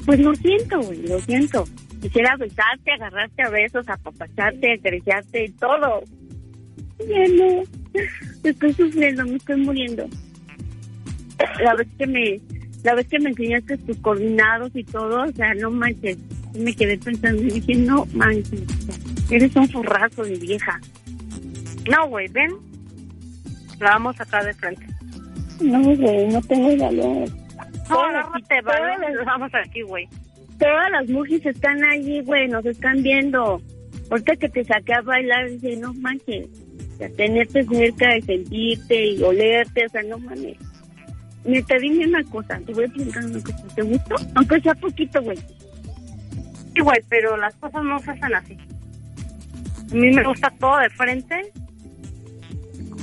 Pues 0.05 0.19
lo 0.19 0.35
siento, 0.35 0.81
güey, 0.81 1.07
lo 1.07 1.19
siento. 1.21 1.63
Quisiera 2.01 2.35
besarte, 2.37 2.91
agarrarte 2.91 3.41
a 3.41 3.49
besos, 3.49 3.87
apapacharte, 3.89 4.73
acariciarte 4.73 5.45
y 5.45 5.51
todo. 5.51 6.03
Ya 6.99 7.27
no. 7.27 7.63
Estoy 8.43 8.73
sufriendo, 8.73 9.25
me 9.25 9.35
estoy 9.35 9.57
muriendo. 9.61 10.07
La 11.63 11.75
vez 11.75 11.87
que 11.97 12.07
me, 12.07 12.39
la 12.83 12.95
vez 12.95 13.07
que 13.07 13.19
me 13.19 13.29
enseñaste 13.29 13.77
tus 13.79 13.97
coordinados 13.97 14.71
y 14.73 14.83
todo, 14.83 15.23
o 15.23 15.31
sea, 15.33 15.53
no 15.55 15.71
manches. 15.71 16.17
Me 16.57 16.75
quedé 16.75 16.97
pensando 16.97 17.41
y 17.41 17.51
dije, 17.51 17.75
no 17.75 18.05
manches. 18.13 18.63
Eres 19.29 19.55
un 19.55 19.69
forrazo 19.69 20.23
de 20.23 20.37
vieja. 20.37 20.79
No, 21.89 22.07
güey, 22.07 22.27
ven. 22.29 22.51
La 23.79 23.91
vamos 23.91 24.19
acá 24.19 24.43
de 24.43 24.53
frente. 24.53 24.85
No, 25.61 25.81
güey, 25.81 26.27
no 26.27 26.41
tengo 26.41 26.77
valor. 26.77 27.29
No, 27.89 27.99
agárrate, 27.99 28.61
vale. 28.61 29.23
Vamos 29.25 29.51
aquí, 29.53 29.81
güey. 29.81 30.07
Todas 30.59 30.91
las 30.91 31.09
mujeres 31.09 31.45
están 31.45 31.83
allí, 31.85 32.21
güey, 32.21 32.47
nos 32.47 32.65
están 32.65 33.01
viendo. 33.01 33.61
Ahorita 34.09 34.35
que 34.35 34.49
te 34.49 34.65
saqué 34.65 34.93
a 34.93 35.01
bailar, 35.01 35.49
dice, 35.49 35.77
no 35.77 35.93
manches. 35.93 36.47
O 36.93 36.97
sea, 36.97 37.09
tenerte 37.11 37.63
cerca 37.63 38.17
y 38.17 38.21
sentirte 38.23 39.05
y 39.11 39.23
olerte, 39.23 39.85
o 39.85 39.89
sea, 39.89 40.03
no 40.03 40.17
mames. 40.19 40.57
Neta, 41.45 41.77
dime 41.79 42.07
una 42.07 42.23
cosa, 42.25 42.59
te 42.65 42.73
voy 42.73 42.85
a 42.85 42.87
preguntar 42.89 43.25
una 43.25 43.41
cosa. 43.41 43.67
¿Te 43.75 43.81
gustó? 43.81 44.15
Aunque 44.35 44.59
sea 44.61 44.75
poquito, 44.75 45.21
güey. 45.21 45.37
Sí, 45.37 46.81
güey, 46.81 46.99
pero 47.07 47.37
las 47.37 47.55
cosas 47.55 47.83
no 47.83 47.99
se 47.99 48.11
hacen 48.11 48.35
así. 48.35 48.57
A 49.91 49.95
mí 49.95 50.11
me 50.11 50.23
gusta 50.23 50.53
todo 50.59 50.77
de 50.77 50.89
frente 50.89 51.53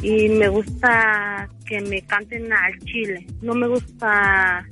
y 0.03 0.29
me 0.29 0.49
gusta 0.49 1.49
que 1.65 1.81
me 1.81 2.03
canten 2.03 2.53
al 2.53 2.79
chile. 2.81 3.27
No 3.41 3.55
me 3.55 3.67
gusta... 3.67 4.67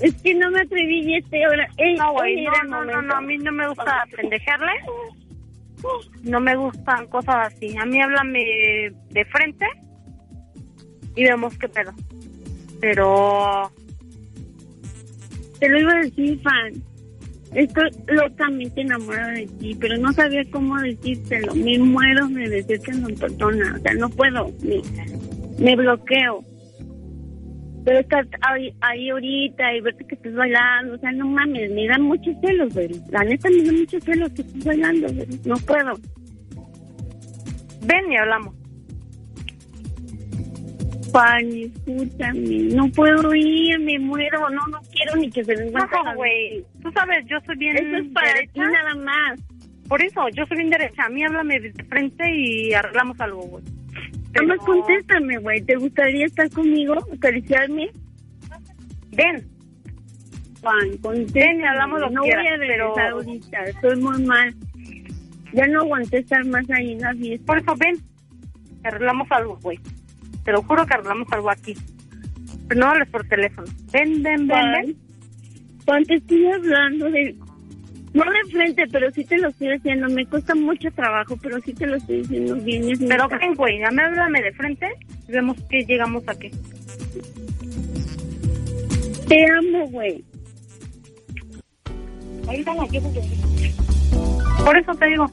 Es 0.00 0.14
que 0.22 0.34
no 0.34 0.50
me 0.50 0.60
atreví 0.60 1.04
y 1.04 1.16
este 1.16 1.44
ahora. 1.44 1.68
No, 1.98 2.12
güey, 2.12 2.44
no, 2.44 2.64
no, 2.64 2.84
no, 2.84 3.02
no, 3.02 3.14
a 3.14 3.20
mí 3.20 3.38
no 3.38 3.52
me 3.52 3.68
gusta 3.68 4.04
pendejarle. 4.14 4.72
No 6.22 6.40
me 6.40 6.56
gustan 6.56 7.06
cosas 7.06 7.52
así. 7.52 7.76
A 7.76 7.86
mí 7.86 8.00
háblame 8.00 8.40
de 9.10 9.24
frente 9.26 9.66
y 11.14 11.24
vemos 11.24 11.56
qué 11.58 11.68
pedo. 11.68 11.92
Pero 12.80 13.70
Te 15.58 15.68
lo 15.68 15.80
iba 15.80 15.92
a 15.92 16.00
decir, 16.02 16.40
fan. 16.42 16.72
Estoy 17.54 17.90
locamente 18.08 18.82
enamorada 18.82 19.32
de 19.32 19.46
ti, 19.46 19.74
pero 19.80 19.96
no 19.96 20.12
sabía 20.12 20.42
cómo 20.50 20.78
decírtelo. 20.78 21.54
Me 21.54 21.78
muero 21.78 22.26
de 22.28 22.48
decirte 22.48 22.90
en 22.90 23.16
persona. 23.16 23.76
O 23.76 23.78
sea, 23.78 23.94
no 23.94 24.10
puedo. 24.10 24.52
Me, 24.62 24.82
me 25.58 25.74
bloqueo. 25.74 26.44
Pero 27.86 28.00
estar 28.00 28.26
ahí, 28.40 28.74
ahí 28.80 29.10
ahorita 29.10 29.74
y 29.74 29.80
verte 29.80 30.04
que 30.04 30.16
estás 30.16 30.34
bailando, 30.34 30.96
o 30.96 30.98
sea, 30.98 31.12
no 31.12 31.28
mames, 31.28 31.70
me 31.70 31.86
dan 31.86 32.02
muchos 32.02 32.34
celos, 32.40 32.74
güey. 32.74 32.90
La 33.10 33.22
neta 33.22 33.48
me 33.48 33.62
da 33.62 33.70
muchos 33.70 34.02
celos 34.02 34.32
que 34.32 34.42
estás 34.42 34.64
bailando, 34.64 35.06
güey. 35.06 35.28
No 35.44 35.54
puedo. 35.58 35.92
ven 37.82 38.10
y 38.10 38.16
hablamos. 38.16 38.56
Juan, 41.12 41.46
escúchame. 41.46 42.74
No 42.74 42.88
puedo 42.88 43.32
ir, 43.36 43.78
me 43.78 44.00
muero. 44.00 44.50
No, 44.50 44.66
no 44.66 44.80
quiero 44.92 45.14
ni 45.14 45.30
que 45.30 45.44
se 45.44 45.52
encuentre. 45.52 45.98
No, 46.04 46.14
güey. 46.16 46.64
Tú 46.82 46.90
sabes, 46.90 47.24
yo 47.28 47.36
soy 47.46 47.56
bien 47.56 47.76
Eso 47.76 47.98
es 47.98 48.12
para 48.12 48.32
ti 48.52 48.58
nada 48.58 48.96
más. 48.96 49.40
Por 49.86 50.02
eso, 50.02 50.28
yo 50.30 50.44
soy 50.46 50.56
bien 50.56 50.70
derecha. 50.70 51.04
A 51.04 51.08
mí 51.08 51.22
háblame 51.22 51.60
de 51.60 51.84
frente 51.84 52.24
y 52.34 52.74
arreglamos 52.74 53.20
algo, 53.20 53.42
güey. 53.42 53.75
Nada 54.36 54.46
más 54.56 54.58
contéstame, 54.66 55.38
güey. 55.38 55.62
¿Te 55.62 55.76
gustaría 55.76 56.26
estar 56.26 56.50
conmigo? 56.50 56.94
¿Acariciarme? 57.14 57.90
Ven, 59.12 59.48
Juan, 60.60 60.96
contéstame. 60.98 61.46
Ven 61.46 61.60
y 61.60 61.64
hablamos 61.64 62.00
lo 62.00 62.08
que 62.08 62.14
No 62.14 62.22
quieras, 62.22 62.44
voy 62.44 62.52
a 62.52 62.56
regresar 62.56 62.92
pero- 62.94 63.16
ahorita. 63.16 63.64
Estoy 63.64 63.96
muy 64.00 64.22
mal. 64.24 64.54
Ya 65.52 65.66
no 65.68 65.80
aguanté 65.80 66.18
estar 66.18 66.44
más 66.46 66.68
ahí 66.70 66.92
en 66.92 67.00
la 67.00 67.14
fiesta. 67.14 67.46
por 67.46 67.58
eso 67.58 67.74
ven. 67.76 67.96
Arreglamos 68.84 69.26
algo, 69.30 69.58
güey. 69.62 69.78
Te 70.44 70.52
lo 70.52 70.62
juro 70.62 70.84
que 70.86 70.94
arreglamos 70.94 71.26
algo 71.32 71.50
aquí. 71.50 71.74
Pero 72.68 72.80
no 72.80 72.86
hables 72.88 73.08
por 73.08 73.26
teléfono. 73.26 73.66
Ven, 73.92 74.22
ven, 74.22 74.46
ven, 74.46 74.48
Juan, 74.48 74.72
ven. 74.72 74.96
Juan, 75.84 76.04
te 76.04 76.14
estoy 76.16 76.46
hablando 76.46 77.10
de... 77.10 77.36
No 78.16 78.24
de 78.24 78.50
frente, 78.50 78.86
pero 78.90 79.10
sí 79.10 79.24
te 79.26 79.36
lo 79.36 79.48
estoy 79.48 79.72
diciendo. 79.72 80.08
Me 80.08 80.24
cuesta 80.24 80.54
mucho 80.54 80.90
trabajo, 80.92 81.36
pero 81.42 81.60
sí 81.60 81.74
te 81.74 81.86
lo 81.86 81.96
estoy 81.96 82.22
diciendo 82.22 82.56
bien. 82.56 82.90
Es 82.90 82.98
Pero 82.98 83.28
ven, 83.28 83.54
güey, 83.54 83.78
ya 83.78 83.90
me 83.90 84.04
háblame 84.04 84.40
de 84.40 84.52
frente 84.52 84.88
y 85.28 85.32
vemos 85.32 85.58
que 85.68 85.84
llegamos 85.84 86.26
aquí. 86.26 86.50
Te 89.28 89.44
amo, 89.52 89.86
güey. 89.88 90.24
Por 94.64 94.78
eso 94.78 94.94
te 94.94 95.06
digo. 95.08 95.30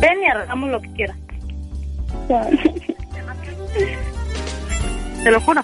Ven 0.00 0.22
y 0.22 0.26
arreglamos 0.26 0.70
lo 0.70 0.80
que 0.82 0.92
quieras. 0.92 1.16
Te 5.24 5.30
lo 5.32 5.40
juro. 5.40 5.61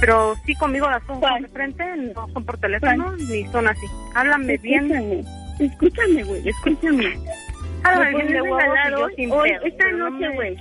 Pero 0.00 0.34
sí 0.44 0.54
conmigo 0.56 0.90
las 0.90 1.02
Juan. 1.04 1.42
de 1.42 1.48
frente 1.48 1.84
no 2.14 2.28
son 2.32 2.44
por 2.44 2.58
teléfono 2.58 3.16
ni 3.16 3.44
son 3.48 3.68
así. 3.68 3.86
Háblame 4.14 4.56
bien. 4.58 4.90
Escúchame. 4.92 5.24
Escúchame, 5.60 6.22
güey. 6.24 6.48
Escúchame. 6.48 7.18
Háblame 7.84 8.10
¿Me 8.12 8.16
bien 8.24 8.28
de 8.28 8.40
regalar 8.42 8.94
hoy? 8.94 9.14
pedo, 9.16 9.44
esta 9.64 9.90
no 9.92 10.10
noche, 10.10 10.28
me- 10.28 10.34
güey. 10.34 10.56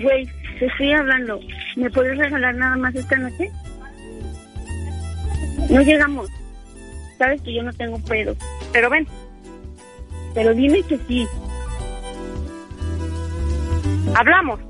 Güey, 0.00 0.28
te 0.58 0.66
estoy 0.66 0.92
hablando. 0.92 1.40
¿Me 1.76 1.90
puedes 1.90 2.18
regalar 2.18 2.54
nada 2.56 2.76
más 2.76 2.94
esta 2.94 3.16
noche? 3.16 3.50
No 5.70 5.80
llegamos. 5.82 6.28
Sabes 7.18 7.40
que 7.42 7.54
yo 7.54 7.62
no 7.62 7.72
tengo 7.72 7.98
pedo. 8.00 8.34
Pero 8.72 8.90
ven, 8.90 9.06
Pero 10.34 10.52
dime 10.52 10.82
que 10.82 10.98
sí. 11.08 11.26
hablamos. 14.16 14.60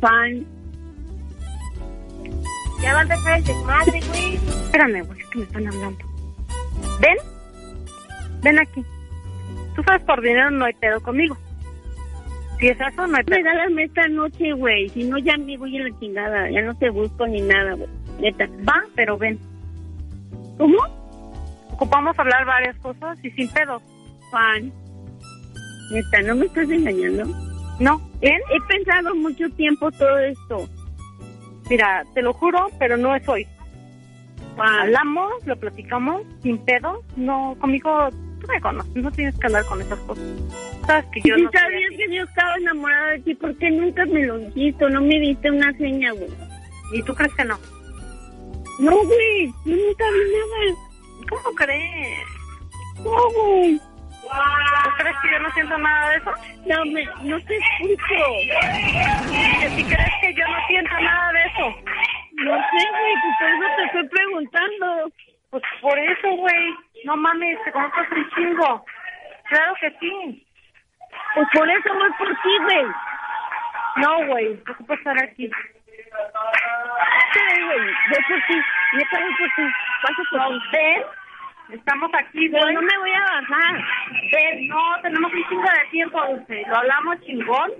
Fan. 0.00 0.46
Ya 2.86 2.94
van 2.94 3.10
a 3.10 3.16
dejar 3.16 3.38
el 3.38 3.44
desmadre, 3.44 4.00
güey. 4.06 4.34
Espérame, 4.36 5.02
güey, 5.04 5.20
es 5.20 5.26
que 5.26 5.38
me 5.38 5.44
están 5.44 5.66
hablando. 5.66 6.04
¿Ven? 7.00 7.16
Ven 8.44 8.58
aquí. 8.60 8.84
Tú 9.74 9.82
sabes, 9.82 10.04
por 10.04 10.22
dinero 10.22 10.52
no 10.52 10.66
hay 10.66 10.72
pedo 10.74 11.00
conmigo. 11.00 11.36
Si 12.60 12.68
es 12.68 12.78
eso, 12.80 13.08
no 13.08 13.16
hay 13.16 13.24
pedo. 13.24 13.38
Regálame 13.38 13.82
esta 13.82 14.06
noche, 14.06 14.52
güey. 14.52 14.88
Si 14.90 15.02
no, 15.02 15.18
ya 15.18 15.36
me 15.36 15.58
voy 15.58 15.76
a 15.76 15.82
la 15.82 15.98
chingada. 15.98 16.48
Ya 16.48 16.62
no 16.62 16.76
te 16.76 16.88
busco 16.90 17.26
ni 17.26 17.40
nada, 17.40 17.74
güey. 17.74 17.88
Neta. 18.20 18.46
Va, 18.68 18.84
pero 18.94 19.18
ven. 19.18 19.40
¿Cómo? 20.56 20.78
Ocupamos 21.72 22.16
hablar 22.16 22.44
varias 22.44 22.76
cosas 22.76 23.18
y 23.24 23.32
sin 23.32 23.48
pedo. 23.48 23.82
Fan. 24.30 24.72
Neta, 25.90 26.22
¿no 26.22 26.36
me 26.36 26.46
estás 26.46 26.70
engañando? 26.70 27.24
No, 27.80 27.98
¿ven? 28.20 28.40
he 28.54 28.60
pensado 28.68 29.12
mucho 29.16 29.50
tiempo 29.56 29.90
todo 29.90 30.18
esto. 30.18 30.68
Mira, 31.68 32.04
te 32.14 32.22
lo 32.22 32.32
juro, 32.32 32.68
pero 32.78 32.96
no 32.96 33.14
es 33.14 33.28
hoy. 33.28 33.46
Hablamos, 34.58 35.32
lo 35.44 35.56
platicamos, 35.56 36.22
sin 36.42 36.58
pedo. 36.58 37.02
No, 37.16 37.56
conmigo, 37.60 38.08
tú 38.40 38.46
me 38.48 38.60
conoces, 38.60 38.94
no 38.96 39.10
tienes 39.12 39.38
que 39.38 39.46
hablar 39.46 39.64
con 39.66 39.82
esas 39.82 39.98
cosas. 40.00 40.24
Sabes 40.86 41.04
que 41.12 41.20
yo 41.24 41.34
si 41.34 41.42
no 41.42 41.50
sabías 41.50 41.90
que 41.90 42.14
yo 42.14 42.22
estaba 42.22 42.56
enamorada 42.56 43.10
de 43.12 43.18
ti, 43.20 43.34
¿por 43.34 43.56
qué 43.58 43.70
nunca 43.70 44.06
me 44.06 44.24
lo 44.24 44.38
dijiste? 44.38 44.88
No 44.88 45.02
me 45.02 45.18
diste 45.18 45.50
una 45.50 45.72
seña, 45.76 46.12
güey. 46.12 46.30
¿Y 46.94 47.02
tú 47.02 47.14
crees 47.14 47.34
que 47.34 47.44
no? 47.44 47.58
No, 48.78 48.92
güey, 49.04 49.46
yo 49.64 49.76
nunca 49.76 50.04
vi 50.10 50.20
nada. 50.32 50.78
¿Cómo 51.28 51.56
crees? 51.56 52.18
No, 53.02 53.30
güey. 53.32 53.80
¿Tú 54.26 54.90
crees 54.98 55.16
que 55.22 55.30
yo 55.32 55.38
no 55.40 55.50
siento 55.52 55.78
nada 55.78 56.10
de 56.10 56.16
eso? 56.16 56.32
No, 56.66 56.84
me, 56.86 57.04
no 57.22 57.40
te 57.46 57.56
escucho. 57.56 58.24
Que 59.60 59.68
si 59.70 59.84
crees 59.84 60.12
que 60.20 60.34
yo 60.34 60.48
no 60.48 60.66
siento 60.68 61.00
nada 61.00 61.32
de 61.32 61.44
eso. 61.44 61.74
No 62.32 62.54
sé, 62.54 62.88
güey, 62.90 63.14
pues 63.22 63.36
por 63.38 63.48
eso 63.50 63.76
te 63.76 63.84
estoy 63.84 64.08
preguntando. 64.08 65.10
Pues 65.50 65.62
por 65.80 65.98
eso, 65.98 66.30
güey. 66.30 66.74
No 67.04 67.16
mames, 67.16 67.58
te 67.64 67.72
conozco 67.72 68.00
hace 68.00 68.14
un 68.14 68.30
chingo. 68.30 68.84
Claro 69.48 69.74
que 69.80 69.90
sí. 70.00 70.46
Pues 71.34 71.48
por 71.54 71.70
eso 71.70 71.94
voy 71.94 72.10
por 72.18 72.28
ti, 72.28 72.58
güey. 72.62 72.86
No, 73.96 74.26
güey, 74.26 74.62
¿qué 74.64 74.74
puedo 74.74 74.94
estar 74.94 75.16
aquí? 75.22 75.48
Sí, 77.32 77.62
güey, 77.64 77.78
voy 77.78 78.24
por 78.28 78.46
ti. 78.46 78.60
Neta, 78.94 79.20
voy 79.20 79.34
por 79.38 79.48
ti. 79.56 79.72
Paso 80.02 80.22
por 80.30 80.40
No, 80.40 80.48
ti. 80.48 80.66
ven. 80.72 81.02
Estamos 81.78 82.10
aquí, 82.14 82.48
güey. 82.48 82.74
no 82.74 82.82
me 82.82 82.98
voy 82.98 83.12
a 83.12 83.15
bajar. 83.40 83.84
Ven, 84.32 84.68
no, 84.68 84.82
tenemos 85.02 85.32
un 85.32 85.48
chingo 85.48 85.62
de 85.62 85.90
tiempo, 85.90 86.20
Dulce. 86.26 86.64
Lo 86.68 86.76
hablamos 86.76 87.20
chingón. 87.22 87.70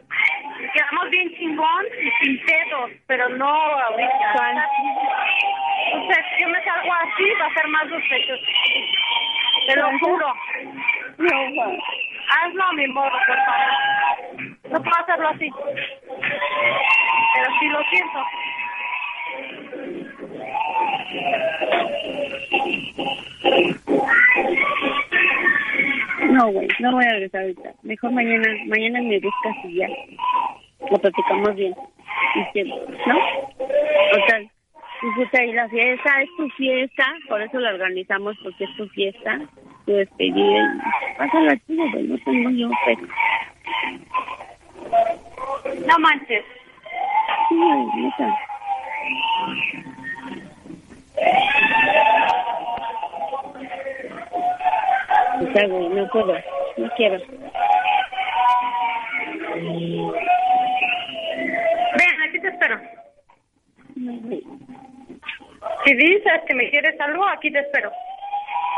Quedamos 0.72 1.10
bien 1.10 1.34
chingón 1.36 1.84
y 2.00 2.24
sin 2.24 2.44
pedos, 2.44 2.90
pero 3.06 3.28
no 3.30 3.46
ahorita. 3.46 4.54
Entonces, 5.92 6.24
si 6.36 6.42
yo 6.42 6.48
me 6.48 6.64
salgo 6.64 6.92
así, 6.92 7.24
va 7.40 7.46
a 7.46 7.54
ser 7.54 7.68
más 7.68 7.88
sospechoso. 7.88 8.44
Te 9.66 9.76
lo 9.76 9.98
juro. 9.98 10.34
No. 11.18 11.30
Hazlo 12.28 12.64
a 12.64 12.72
mi 12.72 12.86
modo, 12.88 13.10
por 13.10 13.36
favor. 13.36 13.70
No 14.70 14.82
puedo 14.82 14.96
hacerlo 14.96 15.28
así. 15.28 15.50
Pero 17.34 17.58
sí 17.60 17.68
lo 17.68 17.82
siento. 17.84 18.26
No, 26.36 26.52
güey, 26.52 26.68
no 26.80 26.92
voy 26.92 27.04
a 27.04 27.12
regresar 27.12 27.42
ahorita. 27.42 27.70
Mejor 27.82 28.12
mañana, 28.12 28.46
mañana 28.66 29.00
me 29.00 29.18
buscas 29.20 29.56
y 29.64 29.76
ya. 29.76 29.88
Lo 30.90 30.98
platicamos 30.98 31.54
bien. 31.54 31.74
Y 32.34 32.52
que, 32.52 32.64
¿no? 32.64 32.74
Total. 34.12 34.50
Disfruta 35.02 35.40
ahí 35.40 35.52
la 35.52 35.68
fiesta, 35.68 36.22
es 36.22 36.28
tu 36.36 36.48
fiesta, 36.50 37.04
por 37.28 37.40
eso 37.40 37.58
la 37.58 37.70
organizamos 37.70 38.36
porque 38.42 38.64
es 38.64 38.76
tu 38.76 38.86
fiesta, 38.88 39.40
tu 39.86 39.92
despedida. 39.92 40.74
y 40.74 41.18
Pásala 41.18 41.56
chido, 41.66 41.90
güey, 41.90 42.04
no 42.04 42.18
tengo 42.18 42.50
yo 42.50 42.70
pero. 42.84 43.02
No 45.86 45.98
manches. 45.98 46.44
Sí, 47.48 47.54
neta. 47.54 48.38
Está, 55.56 55.68
güey, 55.68 55.88
no 55.88 56.06
puedo. 56.10 56.34
No 56.76 56.90
quiero. 56.96 57.18
Ven, 57.18 57.42
aquí 62.28 62.40
te 62.40 62.48
espero. 62.48 62.78
Si 65.84 65.94
dices 65.94 66.42
que 66.46 66.54
me 66.54 66.68
quieres 66.68 67.00
algo, 67.00 67.26
aquí 67.28 67.50
te 67.50 67.60
espero. 67.60 67.90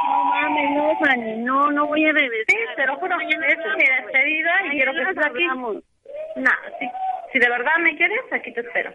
No 0.05 0.25
mames, 0.27 0.71
no, 0.71 0.97
Fanny. 1.01 1.37
No, 1.38 1.73
no 1.73 1.88
voy 1.88 2.05
a 2.05 2.12
regresar. 2.12 2.45
Sí, 2.47 2.57
te 2.77 2.87
lo 2.87 2.97
juro. 2.99 3.17
Esta 3.21 3.47
es 3.49 3.77
mi 3.77 3.85
despedida 3.85 4.67
y 4.67 4.71
quiero 4.71 4.93
que 4.93 5.03
estés 5.03 5.27
aquí. 5.27 5.47
No, 5.47 6.51
si, 6.79 6.88
si 7.33 7.38
de 7.41 7.49
verdad 7.49 7.77
me 7.81 7.97
quieres, 7.97 8.21
aquí 8.31 8.53
te 8.53 8.61
espero. 8.61 8.95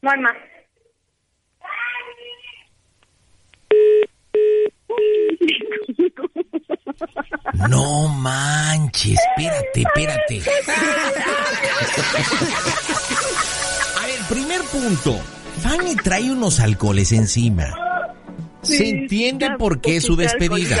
No 0.00 0.10
hay 0.12 0.20
más. 0.20 0.36
No 7.68 8.08
manches, 8.08 9.18
espérate, 9.30 9.82
espérate. 9.82 10.42
A 14.00 14.06
ver, 14.06 14.20
primer 14.28 14.60
punto. 14.62 15.20
Fanny 15.62 15.96
trae 15.96 16.30
unos 16.30 16.60
alcoholes 16.60 17.12
encima. 17.12 17.74
Se 18.62 18.88
entiende 18.88 19.50
por 19.58 19.80
qué 19.80 20.00
su 20.00 20.16
poquito 20.16 20.22
despedida. 20.22 20.76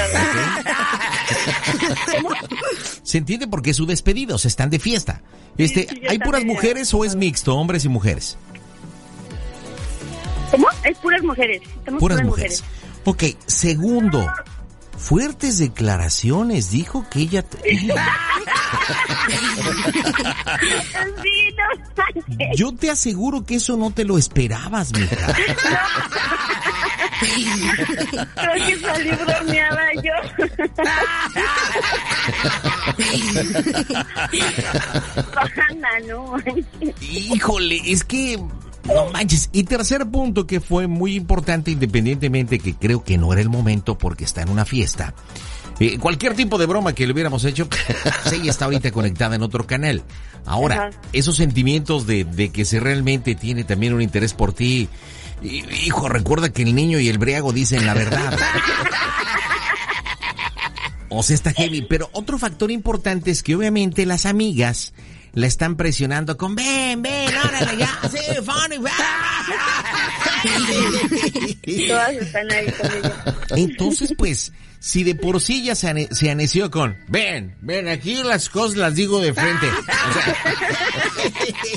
Se 3.02 3.18
entiende 3.18 3.46
por 3.46 3.62
qué 3.62 3.72
su 3.72 3.86
despedida, 3.86 4.34
o 4.34 4.38
sea, 4.38 4.48
están 4.48 4.70
de 4.70 4.78
fiesta. 4.78 5.22
Este, 5.56 5.86
sí, 5.88 6.02
¿hay 6.08 6.18
puras 6.18 6.44
mujeres 6.44 6.92
o 6.92 7.04
es 7.04 7.14
mixto, 7.14 7.54
hombres 7.56 7.84
y 7.84 7.88
mujeres? 7.88 8.36
¿Cómo? 10.50 10.66
Es 10.84 10.98
puras 10.98 11.22
mujeres. 11.22 11.62
Estamos 11.62 12.00
Puras 12.00 12.22
mujeres. 12.22 12.64
Ok, 13.04 13.24
segundo, 13.46 14.26
fuertes 14.96 15.58
declaraciones. 15.58 16.70
Dijo 16.70 17.04
que 17.10 17.20
ella... 17.20 17.44
Yo 22.54 22.72
te 22.72 22.90
aseguro 22.90 23.44
que 23.44 23.56
eso 23.56 23.76
no 23.76 23.90
te 23.90 24.04
lo 24.04 24.16
esperabas, 24.18 24.92
mija. 24.92 25.16
Creo 28.34 28.66
que 28.66 28.78
salí 28.80 29.10
bromeada 29.10 29.86
yo. 30.02 30.12
Anda, 35.70 35.88
no. 36.06 36.36
Híjole, 37.00 37.80
es 37.86 38.04
que 38.04 38.38
no 38.86 39.10
manches. 39.12 39.48
Y 39.52 39.64
tercer 39.64 40.06
punto 40.06 40.46
que 40.46 40.60
fue 40.60 40.86
muy 40.86 41.14
importante, 41.14 41.70
independientemente 41.70 42.58
que 42.58 42.74
creo 42.74 43.02
que 43.04 43.18
no 43.18 43.32
era 43.32 43.42
el 43.42 43.48
momento 43.48 43.96
porque 43.98 44.24
está 44.24 44.42
en 44.42 44.48
una 44.48 44.64
fiesta. 44.64 45.14
Eh, 45.78 45.98
cualquier 45.98 46.34
tipo 46.34 46.56
de 46.56 46.64
broma 46.66 46.94
que 46.94 47.06
le 47.06 47.12
hubiéramos 47.12 47.44
hecho, 47.44 47.68
ella 48.32 48.50
está 48.50 48.64
ahorita 48.66 48.90
conectada 48.92 49.36
en 49.36 49.42
otro 49.42 49.66
canal. 49.66 50.02
Ahora, 50.46 50.88
Ajá. 50.88 50.90
esos 51.12 51.36
sentimientos 51.36 52.06
de, 52.06 52.24
de 52.24 52.50
que 52.50 52.64
se 52.64 52.80
realmente 52.80 53.34
tiene 53.34 53.64
también 53.64 53.92
un 53.92 54.00
interés 54.00 54.32
por 54.32 54.52
ti. 54.54 54.88
hi- 55.42 55.64
Hijo, 55.84 56.08
recuerda 56.08 56.50
que 56.50 56.62
el 56.62 56.74
niño 56.74 56.98
y 56.98 57.08
el 57.08 57.18
briago 57.18 57.52
dicen 57.52 57.84
la 57.86 57.94
verdad. 57.94 58.36
O 61.08 61.22
sea, 61.22 61.34
está 61.34 61.52
heavy. 61.52 61.82
Pero 61.82 62.10
otro 62.12 62.36
factor 62.36 62.70
importante 62.70 63.30
es 63.30 63.42
que 63.42 63.54
obviamente 63.54 64.04
las 64.06 64.26
amigas 64.26 64.92
la 65.36 65.46
están 65.46 65.76
presionando 65.76 66.36
con 66.36 66.54
ven, 66.56 67.00
ven, 67.02 67.28
órale, 67.36 67.76
ya, 67.78 68.00
sí, 68.10 68.18
funny, 68.44 68.78
ven". 68.82 68.92
Todas 71.88 72.12
están 72.14 72.50
ahí 72.52 72.66
con 72.72 72.90
ella. 72.92 73.24
Entonces, 73.50 74.14
pues, 74.16 74.52
si 74.80 75.04
de 75.04 75.14
por 75.14 75.40
sí 75.40 75.62
ya 75.62 75.74
se, 75.74 75.88
ane- 75.88 76.08
se 76.10 76.30
aneció 76.30 76.70
con 76.70 76.96
ven, 77.08 77.54
ven, 77.60 77.86
aquí 77.88 78.22
las 78.22 78.48
cosas 78.48 78.76
las 78.76 78.94
digo 78.94 79.20
de 79.20 79.34
frente. 79.34 79.66
O 79.68 80.12
sea, 80.12 80.36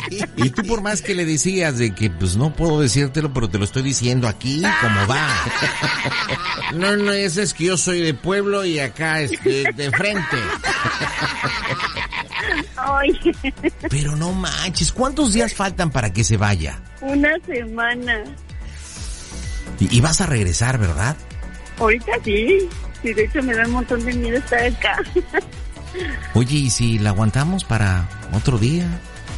y 0.38 0.50
tú 0.52 0.63
por 0.63 0.82
más 0.82 1.02
que 1.02 1.13
le 1.15 1.26
decías 1.26 1.78
de 1.78 1.93
que 1.93 2.10
pues 2.10 2.36
no 2.38 2.54
puedo 2.54 2.80
decírtelo, 2.82 3.34
pero 3.34 3.50
te 3.50 3.58
lo 3.58 3.65
estoy 3.65 3.82
diciendo 3.84 4.28
aquí 4.28 4.62
como 4.82 5.06
va. 5.08 5.28
No, 6.76 6.95
no, 6.98 7.12
ese 7.12 7.43
es 7.43 7.54
que 7.54 7.65
yo 7.65 7.78
soy 7.78 8.02
de 8.02 8.13
pueblo 8.13 8.63
y 8.63 8.80
acá 8.80 9.22
es 9.22 9.32
de, 9.43 9.65
de 9.76 9.91
frente. 9.91 10.38
Pero 13.89 14.15
no 14.15 14.32
manches, 14.34 14.91
¿cuántos 14.91 15.34
días 15.34 15.54
faltan 15.54 15.91
para 15.91 16.12
que 16.13 16.23
se 16.23 16.38
vaya? 16.38 16.80
una 17.02 17.32
semana. 17.45 18.23
Y, 19.80 19.97
y 19.97 20.02
vas 20.02 20.19
a 20.21 20.25
regresar, 20.25 20.78
¿verdad? 20.78 21.15
Ahorita 21.80 22.12
sí. 22.23 22.67
Sí, 23.02 23.13
de 23.13 23.23
hecho 23.23 23.41
me 23.41 23.56
da 23.56 23.65
un 23.65 23.71
montón 23.71 24.04
de 24.04 24.13
miedo 24.13 24.38
estar 24.38 24.62
acá. 24.62 24.97
Oye, 26.34 26.58
¿y 26.58 26.69
si 26.69 26.99
la 26.99 27.12
aguantamos 27.12 27.63
para 27.63 28.08
otro 28.34 28.58
día? 28.58 28.86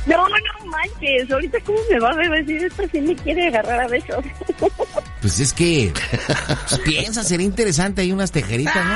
No, 0.08 0.28
no 0.28 0.66
manches. 0.66 1.30
Ahorita 1.32 1.60
cómo 1.64 1.78
me 1.92 2.00
va 2.00 2.10
a 2.10 2.16
ver 2.16 2.44
decir 2.44 2.64
esto 2.66 2.84
si 2.92 3.02
me 3.02 3.16
quiere 3.16 3.48
agarrar 3.48 3.82
a 3.82 3.88
besos. 3.88 4.24
Pues 5.22 5.40
es 5.40 5.54
que 5.54 5.94
pues, 6.68 6.82
piensa, 6.82 7.24
sería 7.24 7.46
interesante 7.46 8.02
ahí 8.02 8.12
unas 8.12 8.32
tejeritas, 8.32 8.84
¿no? 8.84 8.96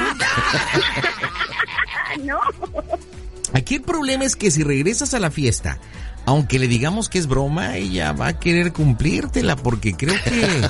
No. 2.24 2.40
Aquí 3.56 3.76
el 3.76 3.82
problema 3.82 4.26
es 4.26 4.36
que 4.36 4.52
si 4.52 4.64
regresas 4.64 5.14
a 5.14 5.20
la 5.20 5.32
fiesta, 5.32 5.80
aunque 6.26 6.60
le 6.60 6.68
digamos 6.68 7.08
que 7.08 7.20
es 7.20 7.28
broma, 7.28 7.78
ella 7.78 8.12
va 8.12 8.28
a 8.28 8.40
querer 8.40 8.74
cumplírtela 8.74 9.56
porque 9.56 9.94
creo 9.94 10.16
que... 10.24 10.68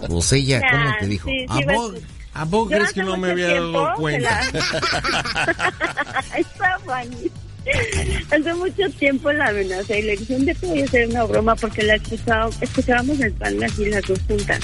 Pues 0.08 0.32
ella, 0.32 0.60
¿cómo 0.70 0.90
te 0.98 1.06
dijo? 1.06 1.28
sí, 1.28 1.40
sí, 1.40 1.46
¿A 1.48 1.56
a 1.56 1.74
vos, 1.74 1.94
a 2.34 2.44
vos 2.44 2.68
crees 2.68 2.92
que 2.92 3.02
no 3.02 3.16
me 3.16 3.30
había 3.30 3.48
tiempo 3.48 3.80
dado 3.80 3.96
cuenta? 3.96 4.40
la-. 6.86 7.04
Hace 8.30 8.54
mucho 8.54 8.90
tiempo 8.98 9.32
la 9.32 9.48
amenacé 9.48 10.00
y 10.00 10.02
le 10.02 10.16
dije, 10.16 10.34
un 10.34 10.44
día 10.44 10.54
te 10.54 10.66
voy 10.66 10.80
a 10.80 10.84
hacer 10.84 11.08
una 11.08 11.24
broma 11.24 11.54
porque 11.56 11.82
la 11.82 11.94
escuchaba, 11.94 12.50
escuchábamos 12.60 13.20
el 13.20 13.32
pan 13.32 13.62
así 13.62 13.86
las 13.86 14.02
dos 14.06 14.18
juntas. 14.26 14.60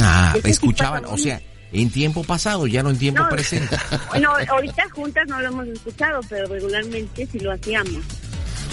Ah, 0.00 0.34
escuchaban, 0.44 1.04
o 1.06 1.16
sea, 1.18 1.40
en 1.72 1.90
tiempo 1.90 2.24
pasado, 2.24 2.66
ya 2.66 2.82
no 2.82 2.90
en 2.90 2.98
tiempo 2.98 3.22
No. 3.22 3.28
presente. 3.28 3.76
Bueno, 4.10 4.32
ahorita 4.48 4.84
juntas 4.92 5.24
no 5.28 5.40
lo 5.40 5.48
hemos 5.48 5.68
escuchado, 5.68 6.20
pero 6.28 6.46
regularmente 6.48 7.28
sí 7.30 7.38
lo 7.40 7.52
hacíamos. 7.52 8.02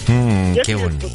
Mm, 0.08 0.54
qué 0.56 0.64
sí 0.66 0.74
bonito. 0.74 1.10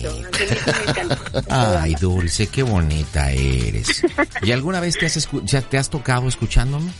Ay, 1.49 1.95
Dulce, 2.01 2.47
qué 2.49 2.62
bonita 2.62 3.31
eres. 3.33 4.03
¿Y 4.42 4.53
alguna 4.53 4.81
vez 4.81 4.99
te 4.99 5.07
has, 5.07 5.29
ya 5.45 5.62
te 5.62 5.79
has 5.79 5.88
tocado 5.88 6.29
escuchándome? 6.29 6.90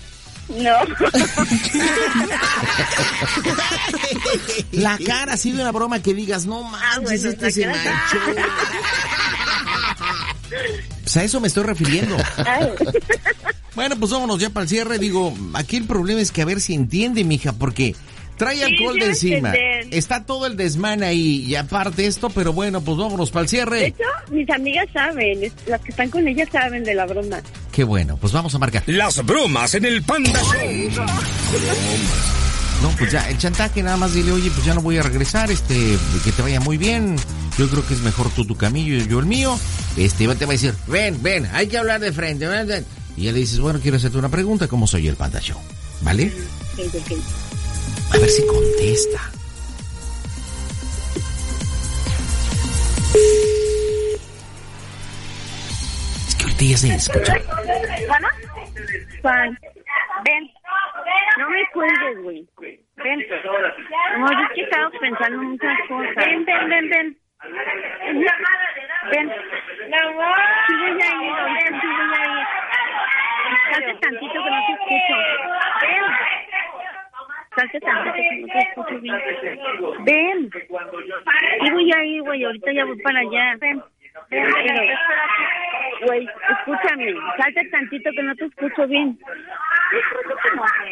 No. 0.49 0.75
La 4.73 4.99
cara 4.99 5.35
así 5.35 5.53
de 5.53 5.63
una 5.63 5.73
broma 5.73 6.03
que 6.03 6.15
digas, 6.15 6.47
no 6.47 6.63
manches, 6.63 7.03
bueno, 7.03 7.29
este 7.31 7.51
se 7.51 7.67
manchó. 7.67 8.19
Pues 11.03 11.17
a 11.17 11.25
eso 11.25 11.41
me 11.41 11.49
estoy 11.49 11.65
refiriendo. 11.65 12.17
Ay, 12.39 12.69
Bueno, 13.75 13.97
pues 13.97 14.11
vámonos 14.11 14.39
ya 14.39 14.51
para 14.51 14.65
el 14.65 14.69
cierre. 14.69 14.99
Digo, 14.99 15.35
aquí 15.55 15.77
el 15.77 15.85
problema 15.85 16.21
es 16.21 16.31
que 16.31 16.43
a 16.43 16.45
ver 16.45 16.61
si 16.61 16.75
entiende, 16.75 17.25
mija, 17.25 17.53
porque 17.53 17.95
trae 18.37 18.63
alcohol 18.65 18.95
sí 18.95 19.01
de 19.01 19.07
encima. 19.07 19.53
Está 19.91 20.25
todo 20.25 20.47
el 20.47 20.57
desmán 20.57 21.03
ahí 21.03 21.45
y 21.47 21.55
aparte 21.55 22.07
esto, 22.07 22.29
pero 22.31 22.53
bueno, 22.53 22.81
pues 22.83 22.99
vámonos 22.99 23.31
para 23.31 23.43
el 23.43 23.47
De 23.47 23.51
cierre. 23.51 23.87
hecho, 23.87 24.05
mis 24.31 24.49
amigas 24.51 24.89
saben, 24.93 25.41
las 25.67 25.81
que 25.81 25.91
están 25.91 26.11
con 26.11 26.27
ella 26.29 26.47
saben 26.51 26.85
de 26.85 26.95
la 26.95 27.07
broma. 27.07 27.41
Qué 27.71 27.85
bueno, 27.85 28.17
pues 28.19 28.33
vamos 28.33 28.55
a 28.55 28.59
marcar. 28.59 28.83
Las 28.87 29.25
bromas 29.25 29.75
en 29.75 29.85
el 29.87 30.03
Panda 30.03 30.41
Show. 30.43 31.07
No, 32.83 32.91
pues 32.99 33.13
ya, 33.13 33.29
el 33.31 33.39
chantaje 33.39 33.81
nada 33.83 33.97
más 33.97 34.13
dile, 34.13 34.33
oye, 34.33 34.51
pues 34.51 34.67
ya 34.67 34.75
no 34.75 34.83
voy 34.83 34.99
a 34.99 35.03
regresar, 35.03 35.51
este, 35.53 35.97
que 36.25 36.33
te 36.33 36.43
vaya 36.43 36.59
muy 36.59 36.77
bien. 36.77 37.15
Yo 37.57 37.69
creo 37.69 37.87
que 37.87 37.95
es 37.95 38.01
mejor 38.01 38.29
tú 38.31 38.45
tu 38.45 38.57
camillo 38.57 38.97
y 38.97 39.07
yo 39.07 39.21
el 39.21 39.27
mío. 39.27 39.57
Este, 39.97 40.27
te 40.35 40.47
va 40.47 40.51
a 40.51 40.55
decir, 40.55 40.75
ven, 40.89 41.23
ven, 41.23 41.49
hay 41.53 41.69
que 41.69 41.79
hablar 41.79 42.01
de 42.01 42.13
frente. 42.13 42.47
ven, 42.49 42.67
ven. 42.67 42.85
Y 43.17 43.25
ya 43.25 43.33
le 43.33 43.39
dices, 43.39 43.61
bueno, 43.61 43.79
quiero 43.81 43.97
hacerte 43.97 44.19
una 44.19 44.29
pregunta, 44.31 44.69
¿cómo 44.69 44.87
soy 44.87 45.09
el 45.09 45.17
Panda 45.17 45.41
Show? 45.41 45.59
¿Vale? 46.03 46.33
A 48.13 48.19
ver 48.19 48.29
si 48.29 48.47
contesta. 48.47 49.21
Es 56.29 56.35
que 56.37 56.43
ahorita 56.45 56.65
ya 56.65 56.77
se 56.77 56.95
escucha. 56.95 57.35
¿Juana? 58.07 58.31
Juan, 59.23 59.59
ven. 60.25 60.51
No 61.39 61.49
me 61.51 61.63
cuelgues, 61.73 62.23
güey. 62.23 62.49
Ven. 62.97 63.25
No, 64.19 64.33
yo 64.33 64.39
es 64.49 64.53
que 64.55 64.63
estaba 64.63 64.91
pensando 65.01 65.43
muchas 65.43 65.79
cosas. 65.89 66.15
Ven, 66.17 66.45
ven, 66.45 66.69
ven, 66.69 66.91
ven. 66.91 67.19
Ven. 69.11 69.33
Sí 70.67 70.75
voy 70.79 70.91
a 70.91 70.95
ir, 70.95 71.33
ahorita 71.33 71.81
sí 71.81 71.87
voy 71.87 72.15
a 72.15 72.25
ir. 72.27 72.47
Hace 73.73 73.95
tantito 74.01 74.33
que 74.33 74.51
no 74.51 74.67
te 74.67 74.73
escucho. 74.73 75.15
Salte 77.57 77.81
tantito 77.81 78.15
que 78.15 78.37
no 78.41 78.47
te 78.47 78.59
escucho 78.59 78.99
bien. 79.01 79.17
Ven. 80.05 80.51
Y 81.61 81.71
voy 81.71 81.93
a 81.93 82.05
ir, 82.05 82.23
güey. 82.23 82.45
Ahorita 82.45 82.73
ya 82.73 82.85
voy 82.85 83.01
para 83.03 83.21
allá. 83.21 83.57
Ven. 83.61 83.83
Güey, 86.07 86.29
escúchame. 86.51 87.15
Salte 87.39 87.65
tantito 87.71 88.11
que 88.13 88.23
no 88.23 88.35
te 88.37 88.45
escucho 88.47 88.87
bien. 88.87 89.19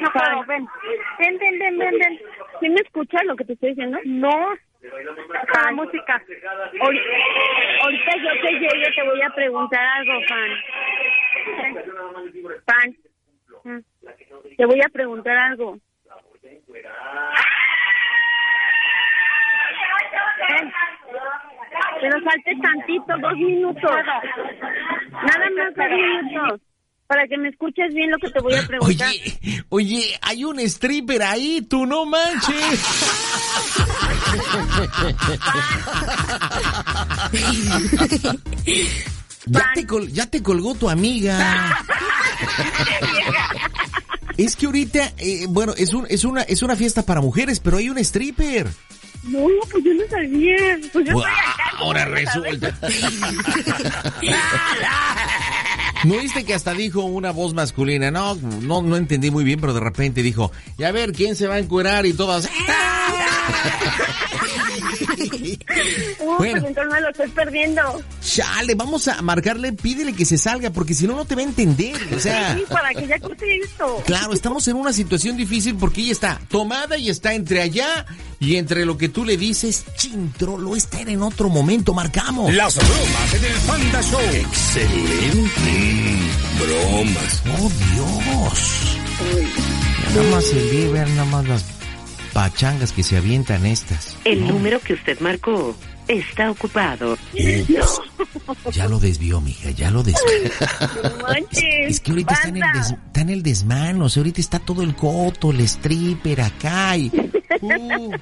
No 0.00 0.10
puedo, 0.12 0.44
ven. 0.44 0.66
Ven, 1.18 1.38
ven, 1.38 1.58
ven, 1.58 1.78
ven, 1.78 1.98
ven. 1.98 2.20
¿Sí 2.60 2.68
me 2.68 2.80
escuchas 2.80 3.24
lo 3.24 3.36
que 3.36 3.44
te 3.44 3.52
estoy 3.54 3.70
diciendo? 3.70 3.98
No. 4.04 4.54
La 4.82 5.72
música. 5.72 6.22
Ahori- 6.80 7.02
Ahorita 7.82 8.12
yo 8.16 8.30
que 8.42 8.52
llegue 8.58 8.92
te 8.94 9.02
voy 9.02 9.22
a 9.22 9.30
preguntar 9.30 9.84
algo, 9.96 10.12
Fan. 10.28 10.50
Mm. 13.64 13.78
Te 14.56 14.66
voy 14.66 14.80
a 14.80 14.88
preguntar 14.88 15.36
algo. 15.36 15.78
Ven. 20.48 20.72
Pero 22.00 22.18
salte 22.24 22.56
tantito, 22.62 23.18
dos 23.20 23.36
minutos. 23.36 23.90
Nada 25.10 25.50
más 25.56 25.74
dos 25.76 25.90
minutos. 25.90 26.60
Para 27.06 27.26
que 27.26 27.36
me 27.36 27.48
escuches 27.48 27.92
bien 27.92 28.10
lo 28.10 28.18
que 28.18 28.30
te 28.30 28.40
voy 28.40 28.54
a 28.54 28.62
preguntar. 28.66 29.08
Oye, 29.08 29.66
oye, 29.68 30.18
hay 30.22 30.44
un 30.44 30.60
stripper 30.60 31.22
ahí, 31.22 31.60
tú 31.68 31.84
no 31.84 32.06
manches. 32.06 32.56
Ya 39.46 39.70
te, 39.74 39.86
col- 39.86 40.12
ya 40.12 40.26
te 40.26 40.42
colgó 40.42 40.74
tu 40.74 40.90
amiga. 40.90 41.78
Es 44.36 44.56
que 44.56 44.64
ahorita, 44.66 45.12
eh, 45.18 45.44
bueno, 45.50 45.74
es, 45.76 45.92
un, 45.92 46.06
es, 46.08 46.24
una, 46.24 46.40
es 46.42 46.62
una 46.62 46.74
fiesta 46.74 47.04
para 47.04 47.20
mujeres, 47.20 47.60
pero 47.60 47.76
hay 47.76 47.90
un 47.90 47.98
stripper. 47.98 48.68
No, 49.24 49.46
pues 49.70 49.84
yo 49.84 49.92
no 49.92 50.00
sabía. 50.08 50.56
Pues 50.94 51.04
yo 51.06 51.12
estoy 51.12 51.22
acá. 51.24 51.70
¿cómo 51.72 51.84
ahora 51.84 52.06
resulta. 52.06 52.74
¿No 56.04 56.16
viste 56.18 56.44
que 56.44 56.54
hasta 56.54 56.72
dijo 56.72 57.02
una 57.02 57.32
voz 57.32 57.52
masculina? 57.52 58.10
No, 58.10 58.34
no, 58.36 58.80
no 58.80 58.96
entendí 58.96 59.30
muy 59.30 59.44
bien, 59.44 59.60
pero 59.60 59.74
de 59.74 59.80
repente 59.80 60.22
dijo, 60.22 60.50
ya 60.78 60.88
a 60.88 60.92
ver, 60.92 61.12
¿quién 61.12 61.36
se 61.36 61.46
va 61.46 61.56
a 61.56 61.58
encuerar? 61.58 62.06
Y 62.06 62.14
todas... 62.14 62.48
Uy, 65.32 65.58
Bueno. 66.18 66.36
pues 66.38 66.64
entonces 66.64 66.92
me 66.92 67.00
lo 67.00 67.10
estoy 67.10 67.28
perdiendo. 67.30 68.02
Chale, 68.22 68.74
vamos 68.74 69.08
a 69.08 69.20
marcarle, 69.22 69.72
pídele 69.72 70.12
que 70.14 70.24
se 70.24 70.38
salga, 70.38 70.70
porque 70.70 70.94
si 70.94 71.06
no, 71.06 71.14
no 71.16 71.24
te 71.24 71.34
va 71.34 71.40
a 71.40 71.44
entender. 71.44 71.96
O 72.14 72.20
sea, 72.20 72.54
Sí, 72.56 72.64
para 72.68 72.90
que 72.94 73.06
ya 73.06 73.18
corte 73.18 73.44
esto. 73.62 74.02
claro, 74.06 74.32
estamos 74.32 74.66
en 74.68 74.76
una 74.76 74.92
situación 74.92 75.36
difícil 75.36 75.74
porque 75.76 76.00
ella 76.02 76.12
está 76.12 76.40
tomada 76.48 76.96
y 76.96 77.08
está 77.10 77.34
entre 77.34 77.62
allá 77.62 78.06
y 78.38 78.56
entre 78.56 78.84
lo 78.86 78.96
que 78.96 79.08
tú 79.08 79.24
le 79.24 79.36
dices, 79.36 79.84
chintrolo, 79.96 80.76
está 80.76 81.00
en 81.00 81.22
otro 81.22 81.48
momento, 81.48 81.92
marcamos. 81.94 82.52
Las 82.54 82.76
bromas 82.76 83.34
en 83.34 83.44
el 83.44 83.58
Panda 83.66 84.02
Show. 84.02 84.20
Excelente. 84.32 86.18
Bromas. 86.58 87.42
¡Oh, 87.58 87.70
Dios! 87.94 88.96
Nada 90.14 90.30
más 90.30 90.54
ve, 90.54 90.88
vean 90.92 91.16
nada 91.16 91.24
más 91.30 91.48
las 91.48 91.62
pachangas 92.32 92.92
que 92.92 93.02
se 93.02 93.16
avientan 93.16 93.66
estas. 93.66 94.16
El 94.24 94.46
número 94.46 94.80
que 94.80 94.94
usted 94.94 95.18
marcó 95.20 95.76
está 96.08 96.50
ocupado. 96.50 97.16
Ya 98.72 98.88
lo 98.88 98.98
desvió, 98.98 99.40
mija, 99.40 99.70
ya 99.70 99.90
lo 99.90 100.02
desvió. 100.02 100.50
Manches. 101.22 101.62
Es 101.88 102.00
que 102.00 102.10
ahorita 102.10 102.34
está 102.34 102.48
en, 102.48 102.56
el 102.56 102.72
des- 102.72 102.90
está 103.06 103.20
en 103.20 103.30
el 103.30 103.42
desmano, 103.42 104.04
o 104.06 104.08
sea, 104.08 104.20
ahorita 104.22 104.40
está 104.40 104.58
todo 104.58 104.82
el 104.82 104.94
coto, 104.96 105.50
el 105.52 105.60
stripper 105.60 106.40
acá 106.42 106.96
y... 106.96 107.10
Uh. 107.62 108.12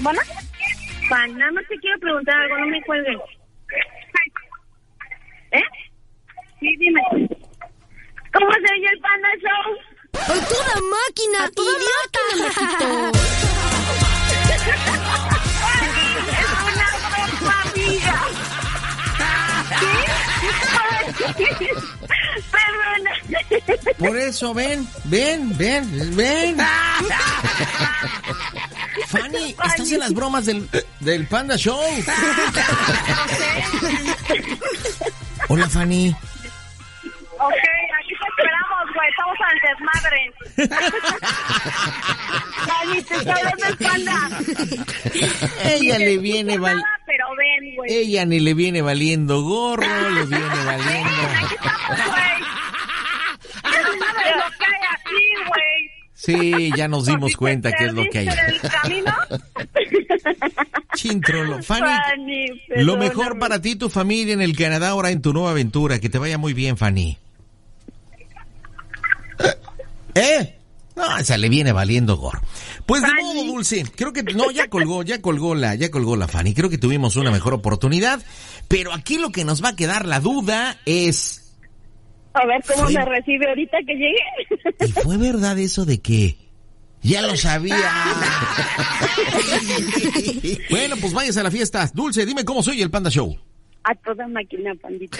¿Bueno? 0.00 0.20
Pan, 1.08 1.38
nada 1.38 1.52
más 1.52 1.64
te 1.68 1.76
quiero 1.78 1.98
preguntar 2.00 2.34
algo, 2.40 2.58
no 2.58 2.66
me 2.66 2.82
cuelgues. 2.82 3.16
¿Eh? 5.52 5.62
Sí, 6.60 6.68
dime. 6.78 7.00
¿Cómo 8.32 8.50
se 8.52 8.72
oye 8.74 8.88
el 8.92 9.00
Panda 9.00 9.28
Show? 9.42 9.64
¡A 10.20 10.34
toda 10.48 10.76
máquina! 10.90 11.40
¡Idiota, 11.56 12.22
Majito! 12.40 12.88
Es 16.30 16.50
una 16.64 16.88
broma, 17.08 17.56
amiga. 17.62 18.16
¿Sí? 19.78 19.92
Perdona. 22.50 23.12
Por 23.98 24.16
eso, 24.16 24.54
ven, 24.54 24.88
ven, 25.04 25.56
ven, 25.56 26.16
ven. 26.16 26.56
Fanny, 29.06 29.50
estás 29.50 29.92
en 29.92 30.00
las 30.00 30.12
bromas 30.12 30.44
del, 30.46 30.68
del 31.00 31.26
Panda 31.26 31.56
Show. 31.56 31.80
Hola, 35.48 35.68
Fanny. 35.68 36.14
Ok, 37.40 37.54
aquí 38.00 38.14
te 38.18 38.26
esperamos, 38.28 38.84
güey. 38.94 39.08
Estamos 39.10 39.38
al 39.48 39.58
desmadre. 39.68 40.20
Dani, 42.66 43.02
te 43.02 43.14
el 43.68 43.76
Panda. 43.76 44.18
Ella 45.64 45.98
le 45.98 46.18
viene 46.18 46.58
val... 46.58 46.76
Nada, 46.76 47.00
pero 47.06 47.26
ven, 47.36 47.76
güey. 47.76 47.92
Ella 47.92 48.24
ni 48.26 48.40
le 48.40 48.54
viene 48.54 48.82
valiendo 48.82 49.42
gorro, 49.42 50.10
le 50.10 50.24
viene 50.26 50.46
valiendo. 50.64 51.10
Aquí 51.36 51.54
estamos, 51.54 51.98
güey. 52.08 52.42
Sabes 53.62 54.36
lo 54.36 54.50
que 54.58 54.64
hay 54.66 54.82
aquí, 54.92 55.24
güey. 55.46 55.90
Sí, 56.14 56.72
ya 56.76 56.88
nos 56.88 57.06
dimos 57.06 57.36
cuenta 57.36 57.70
qué 57.72 57.84
es 57.84 57.92
lo 57.92 58.02
que 58.10 58.18
hay. 58.18 58.28
el 58.28 58.60
camino. 58.60 59.14
Chintrolo. 60.94 61.62
Fanny, 61.62 61.86
Fanny, 61.86 62.46
lo 62.82 62.96
mejor 62.96 63.38
para 63.38 63.62
ti 63.62 63.70
y 63.70 63.76
tu 63.76 63.88
familia 63.88 64.34
en 64.34 64.42
el 64.42 64.56
Canadá 64.56 64.88
ahora 64.88 65.10
en 65.10 65.22
tu 65.22 65.32
nueva 65.32 65.50
aventura. 65.52 66.00
Que 66.00 66.08
te 66.08 66.18
vaya 66.18 66.36
muy 66.36 66.52
bien, 66.54 66.76
Fanny. 66.76 67.16
¿Eh? 70.18 70.54
No, 70.96 71.16
esa 71.16 71.38
le 71.38 71.48
viene 71.48 71.70
valiendo 71.72 72.16
gorro. 72.16 72.40
Pues 72.84 73.02
de 73.02 73.08
modo, 73.22 73.44
Dulce, 73.44 73.84
creo 73.94 74.12
que 74.12 74.24
no, 74.24 74.50
ya 74.50 74.68
colgó, 74.68 75.02
ya 75.04 75.20
colgó 75.20 75.54
la, 75.54 75.76
ya 75.76 75.90
colgó 75.92 76.16
la 76.16 76.26
Fanny. 76.26 76.54
Creo 76.54 76.70
que 76.70 76.78
tuvimos 76.78 77.14
una 77.16 77.30
mejor 77.30 77.54
oportunidad, 77.54 78.20
pero 78.66 78.92
aquí 78.92 79.16
lo 79.18 79.30
que 79.30 79.44
nos 79.44 79.62
va 79.62 79.68
a 79.70 79.76
quedar 79.76 80.06
la 80.06 80.18
duda 80.18 80.76
es, 80.86 81.54
A 82.34 82.44
ver 82.46 82.62
cómo 82.66 82.84
Fue- 82.84 82.94
me 82.94 83.04
recibe 83.04 83.48
ahorita 83.48 83.76
que 83.86 83.94
llegue. 83.94 84.86
¿y 84.88 84.92
fue 84.92 85.16
verdad 85.18 85.56
eso 85.58 85.84
de 85.84 86.00
que 86.00 86.36
ya 87.02 87.22
lo 87.22 87.36
sabía? 87.36 87.76
bueno, 90.70 90.96
pues 91.00 91.12
váyase 91.12 91.40
a 91.40 91.44
la 91.44 91.50
fiesta. 91.50 91.88
Dulce, 91.94 92.26
dime 92.26 92.44
cómo 92.44 92.62
soy 92.62 92.82
el 92.82 92.90
Panda 92.90 93.10
Show. 93.10 93.36
A 93.84 93.94
toda 93.94 94.26
máquina, 94.28 94.74
pandita. 94.74 95.16